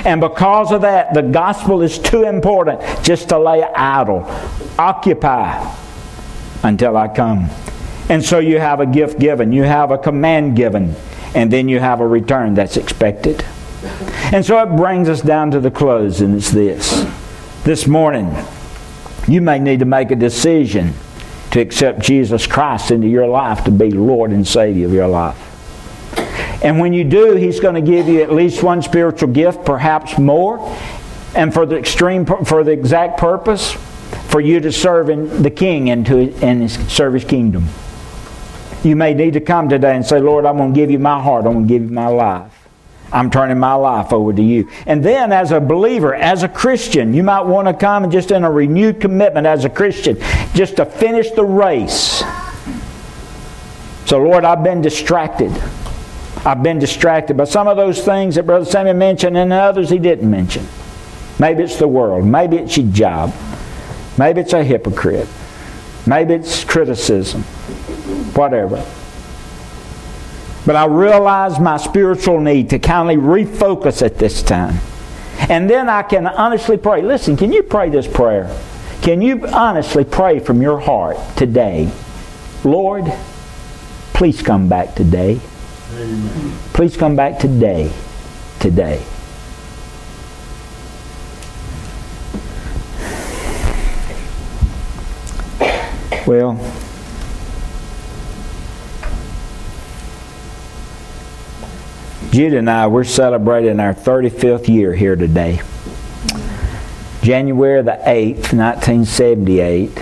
and 0.06 0.20
because 0.20 0.72
of 0.72 0.82
that, 0.82 1.14
the 1.14 1.22
gospel 1.22 1.82
is 1.82 2.00
too 2.00 2.24
important 2.24 2.82
just 3.04 3.30
to 3.30 3.40
lay 3.40 3.64
idle. 3.64 4.26
Occupy 4.78 5.76
until 6.64 6.98
I 6.98 7.08
come. 7.08 7.50
And 8.10 8.24
so 8.24 8.40
you 8.40 8.60
have 8.60 8.80
a 8.80 8.86
gift 8.86 9.20
given, 9.20 9.52
you 9.52 9.64
have 9.64 9.92
a 9.92 9.98
command 9.98 10.56
given, 10.56 10.96
and 11.36 11.52
then 11.52 11.70
you 11.70 11.80
have 11.80 12.00
a 12.00 12.08
return 12.08 12.54
that's 12.54 12.78
expected. 12.78 13.46
And 14.32 14.46
so 14.46 14.62
it 14.62 14.76
brings 14.76 15.10
us 15.10 15.22
down 15.22 15.52
to 15.52 15.60
the 15.60 15.72
close, 15.72 16.22
and 16.22 16.36
it's 16.36 16.52
this. 16.52 17.06
This 17.64 17.88
morning, 17.88 18.36
you 19.28 19.42
may 19.42 19.60
need 19.60 19.80
to 19.80 19.86
make 19.86 20.12
a 20.12 20.16
decision 20.16 20.94
to 21.52 21.60
accept 21.62 22.02
Jesus 22.02 22.48
Christ 22.48 22.92
into 22.92 23.08
your 23.08 23.28
life 23.28 23.64
to 23.66 23.72
be 23.72 23.92
Lord 23.92 24.32
and 24.32 24.48
Savior 24.48 24.86
of 24.86 24.94
your 24.94 25.08
life. 25.08 25.53
And 26.64 26.80
when 26.80 26.94
you 26.94 27.04
do, 27.04 27.36
He's 27.36 27.60
going 27.60 27.76
to 27.76 27.82
give 27.82 28.08
you 28.08 28.22
at 28.22 28.32
least 28.32 28.64
one 28.64 28.82
spiritual 28.82 29.30
gift, 29.30 29.66
perhaps 29.66 30.18
more. 30.18 30.60
And 31.36 31.54
for 31.54 31.66
the 31.66 31.78
extreme, 31.78 32.26
for 32.26 32.64
the 32.64 32.72
exact 32.72 33.20
purpose, 33.20 33.74
for 34.30 34.40
you 34.40 34.60
to 34.62 34.72
serve 34.72 35.10
in 35.10 35.44
the 35.44 35.52
King 35.52 35.90
and 35.90 36.06
to 36.06 36.34
and 36.42 36.72
serve 36.72 37.14
His 37.14 37.26
kingdom. 37.26 37.68
You 38.84 38.96
may 38.96 39.14
need 39.14 39.34
to 39.34 39.42
come 39.42 39.70
today 39.70 39.96
and 39.96 40.06
say, 40.06 40.20
Lord, 40.20 40.46
I'm 40.46 40.58
going 40.58 40.74
to 40.74 40.80
give 40.80 40.92
you 40.92 41.00
my 41.00 41.22
heart. 41.22 41.46
I'm 41.46 41.54
going 41.54 41.68
to 41.68 41.74
give 41.74 41.84
you 41.84 41.90
my 41.90 42.08
life. 42.08 42.52
I'm 43.14 43.30
turning 43.30 43.60
my 43.60 43.76
life 43.76 44.12
over 44.12 44.34
to 44.34 44.42
you. 44.42 44.70
And 44.88 45.06
then, 45.06 45.32
as 45.32 45.52
a 45.52 45.60
believer, 45.60 46.16
as 46.16 46.44
a 46.44 46.50
Christian, 46.50 47.14
you 47.14 47.24
might 47.24 47.42
want 47.42 47.68
to 47.68 47.74
come 47.74 48.10
just 48.10 48.32
in 48.32 48.44
a 48.44 48.52
renewed 48.52 49.00
commitment 49.00 49.46
as 49.46 49.66
a 49.66 49.70
Christian, 49.70 50.18
just 50.56 50.78
to 50.78 50.86
finish 50.86 51.30
the 51.32 51.44
race. 51.44 52.24
So, 54.06 54.18
Lord, 54.18 54.44
I've 54.46 54.64
been 54.64 54.82
distracted. 54.82 55.52
I've 56.46 56.62
been 56.62 56.80
distracted 56.80 57.38
by 57.38 57.46
some 57.46 57.68
of 57.68 57.78
those 57.78 58.04
things 58.04 58.36
that 58.36 58.46
Brother 58.46 58.66
Samuel 58.66 58.96
mentioned 58.96 59.38
and 59.38 59.54
others 59.54 59.90
he 59.90 59.98
didn't 59.98 60.30
mention. 60.30 60.68
Maybe 61.40 61.64
it's 61.64 61.78
the 61.78 61.88
world. 61.88 62.26
Maybe 62.26 62.58
it's 62.58 62.76
your 62.76 62.92
job. 62.92 63.34
Maybe 64.18 64.42
it's 64.42 64.54
a 64.54 64.64
hypocrite. 64.64 65.28
Maybe 66.06 66.34
it's 66.34 66.64
criticism. 66.66 67.44
Whatever. 68.34 68.86
But 70.66 70.76
I 70.76 70.86
realize 70.86 71.60
my 71.60 71.78
spiritual 71.78 72.40
need 72.40 72.70
to 72.72 72.80
kindly 72.80 73.16
refocus 73.16 74.06
at 74.06 74.18
this 74.18 74.42
time. 74.44 74.80
And 75.50 75.70
then 75.70 75.90
I 75.90 76.04
can 76.04 76.28
honestly 76.28 76.78
pray. 76.78 77.02
Listen, 77.02 77.36
can 77.36 77.52
you 77.52 77.64
pray 77.64 77.90
this 77.90 78.08
prayer? 78.08 78.56
Can 79.02 79.22
you 79.22 79.46
honestly 79.48 80.04
pray 80.04 80.40
from 80.40 80.62
your 80.62 80.80
heart 80.80 81.18
today? 81.36 81.92
Lord, 82.64 83.12
please 84.14 84.42
come 84.42 84.70
back 84.70 84.96
today. 84.96 85.42
Amen. 85.96 86.58
Please 86.74 86.98
come 86.98 87.16
back 87.16 87.40
today. 87.40 87.92
Today. 88.60 89.06
Well, 96.26 96.56
Judy 102.32 102.58
and 102.58 102.70
I, 102.70 102.88
we're 102.88 103.04
celebrating 103.04 103.80
our 103.80 103.94
35th 103.94 104.68
year 104.68 104.96
here 104.96 105.16
today. 105.16 105.62
January 107.22 107.84
the 107.84 107.92
8th, 107.92 108.54
1978, 108.54 109.96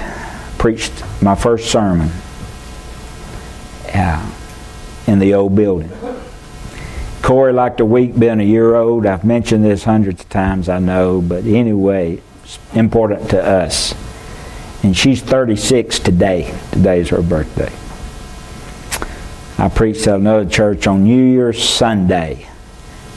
preached 0.57 1.03
my 1.21 1.35
first 1.35 1.69
sermon 1.69 2.11
uh, 3.93 4.30
in 5.11 5.19
the 5.19 5.33
old 5.33 5.55
building. 5.55 5.91
Corey, 7.21 7.51
liked 7.53 7.77
the 7.77 7.85
week 7.85 8.17
being 8.17 8.39
a 8.39 8.43
year 8.43 8.75
old, 8.75 9.05
I've 9.05 9.25
mentioned 9.25 9.63
this 9.63 9.83
hundreds 9.83 10.21
of 10.21 10.29
times, 10.29 10.69
I 10.69 10.79
know, 10.79 11.21
but 11.21 11.43
anyway, 11.43 12.21
it's 12.43 12.57
important 12.73 13.29
to 13.31 13.45
us. 13.45 13.93
And 14.83 14.97
she's 14.97 15.21
36 15.21 15.99
today. 15.99 16.57
Today 16.71 17.01
is 17.01 17.09
her 17.09 17.21
birthday. 17.21 17.71
I 19.63 19.69
preached 19.69 20.07
at 20.07 20.15
another 20.15 20.49
church 20.49 20.87
on 20.87 21.03
New 21.03 21.23
Year's 21.23 21.61
Sunday, 21.61 22.47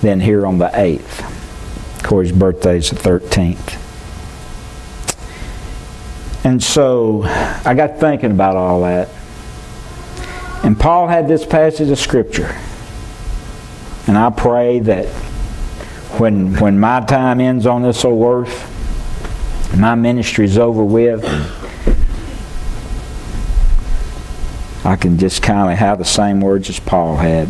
then 0.02 0.20
here 0.20 0.44
on 0.44 0.58
the 0.58 0.68
8th. 0.68 2.02
Corey's 2.02 2.32
birthday 2.32 2.78
is 2.78 2.90
the 2.90 2.96
13th. 2.96 3.80
And 6.44 6.62
so 6.62 7.22
I 7.22 7.72
got 7.74 7.98
thinking 7.98 8.32
about 8.32 8.56
all 8.56 8.82
that. 8.82 9.08
And 10.64 10.80
Paul 10.80 11.08
had 11.08 11.28
this 11.28 11.44
passage 11.44 11.90
of 11.90 11.98
Scripture. 11.98 12.58
And 14.06 14.16
I 14.16 14.30
pray 14.30 14.78
that 14.78 15.06
when, 16.18 16.58
when 16.58 16.80
my 16.80 17.00
time 17.00 17.38
ends 17.38 17.66
on 17.66 17.82
this 17.82 18.02
old 18.02 18.48
earth, 18.48 19.76
my 19.76 19.94
ministry 19.94 20.46
is 20.46 20.56
over 20.56 20.82
with, 20.82 21.22
I 24.86 24.96
can 24.96 25.18
just 25.18 25.42
kind 25.42 25.70
of 25.70 25.78
have 25.78 25.98
the 25.98 26.04
same 26.06 26.40
words 26.40 26.70
as 26.70 26.80
Paul 26.80 27.16
had. 27.16 27.48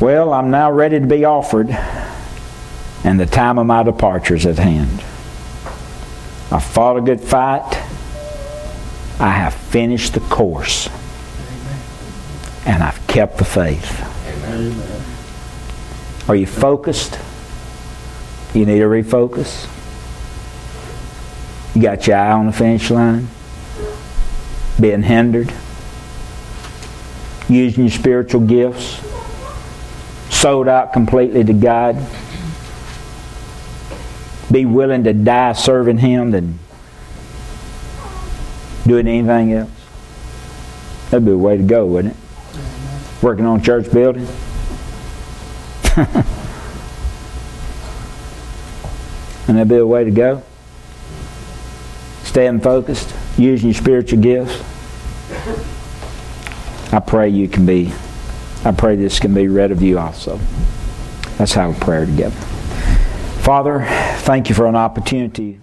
Well, 0.00 0.32
I'm 0.32 0.50
now 0.50 0.72
ready 0.72 0.98
to 0.98 1.06
be 1.06 1.26
offered, 1.26 1.68
and 3.04 3.20
the 3.20 3.26
time 3.26 3.58
of 3.58 3.66
my 3.66 3.82
departure 3.82 4.34
is 4.34 4.46
at 4.46 4.58
hand. 4.58 5.00
I 6.50 6.58
fought 6.58 6.96
a 6.96 7.02
good 7.02 7.20
fight. 7.20 7.79
I 9.20 9.30
have 9.30 9.54
finished 9.54 10.14
the 10.14 10.20
course. 10.20 10.88
And 12.66 12.82
I've 12.82 13.06
kept 13.06 13.38
the 13.38 13.44
faith. 13.44 14.00
Amen. 14.26 15.04
Are 16.28 16.36
you 16.36 16.46
focused? 16.46 17.18
You 18.54 18.66
need 18.66 18.78
to 18.78 18.86
refocus. 18.86 19.68
You 21.74 21.82
got 21.82 22.06
your 22.06 22.16
eye 22.16 22.32
on 22.32 22.46
the 22.46 22.52
finish 22.52 22.90
line? 22.90 23.28
being 24.80 25.02
hindered, 25.02 25.52
using 27.48 27.84
your 27.84 27.90
spiritual 27.90 28.40
gifts, 28.40 29.00
sold 30.30 30.68
out 30.68 30.92
completely 30.92 31.44
to 31.44 31.52
God, 31.52 31.96
be 34.50 34.64
willing 34.64 35.04
to 35.04 35.12
die 35.12 35.52
serving 35.52 35.98
Him 35.98 36.30
than 36.30 36.58
doing 38.86 39.06
anything 39.06 39.52
else. 39.52 39.70
That'd 41.10 41.24
be 41.24 41.32
a 41.32 41.36
way 41.36 41.56
to 41.56 41.62
go, 41.62 41.86
wouldn't 41.86 42.14
it? 42.14 43.22
Working 43.22 43.44
on 43.44 43.62
church 43.62 43.90
building. 43.92 44.26
and 45.96 46.26
that'd 49.48 49.68
be 49.68 49.76
a 49.76 49.86
way 49.86 50.04
to 50.04 50.10
go. 50.10 50.42
Staying 52.22 52.60
focused, 52.60 53.14
using 53.36 53.70
your 53.70 53.74
spiritual 53.74 54.20
gifts. 54.20 54.62
I 56.92 57.00
pray 57.00 57.28
you 57.28 57.48
can 57.48 57.66
be, 57.66 57.92
I 58.64 58.72
pray 58.72 58.96
this 58.96 59.18
can 59.18 59.34
be 59.34 59.48
read 59.48 59.72
of 59.72 59.82
you 59.82 59.98
also. 59.98 60.40
Let's 61.38 61.52
have 61.54 61.76
a 61.76 61.84
prayer 61.84 62.06
together. 62.06 62.36
Father, 63.42 63.84
thank 64.20 64.48
you 64.48 64.54
for 64.54 64.66
an 64.66 64.76
opportunity 64.76 65.60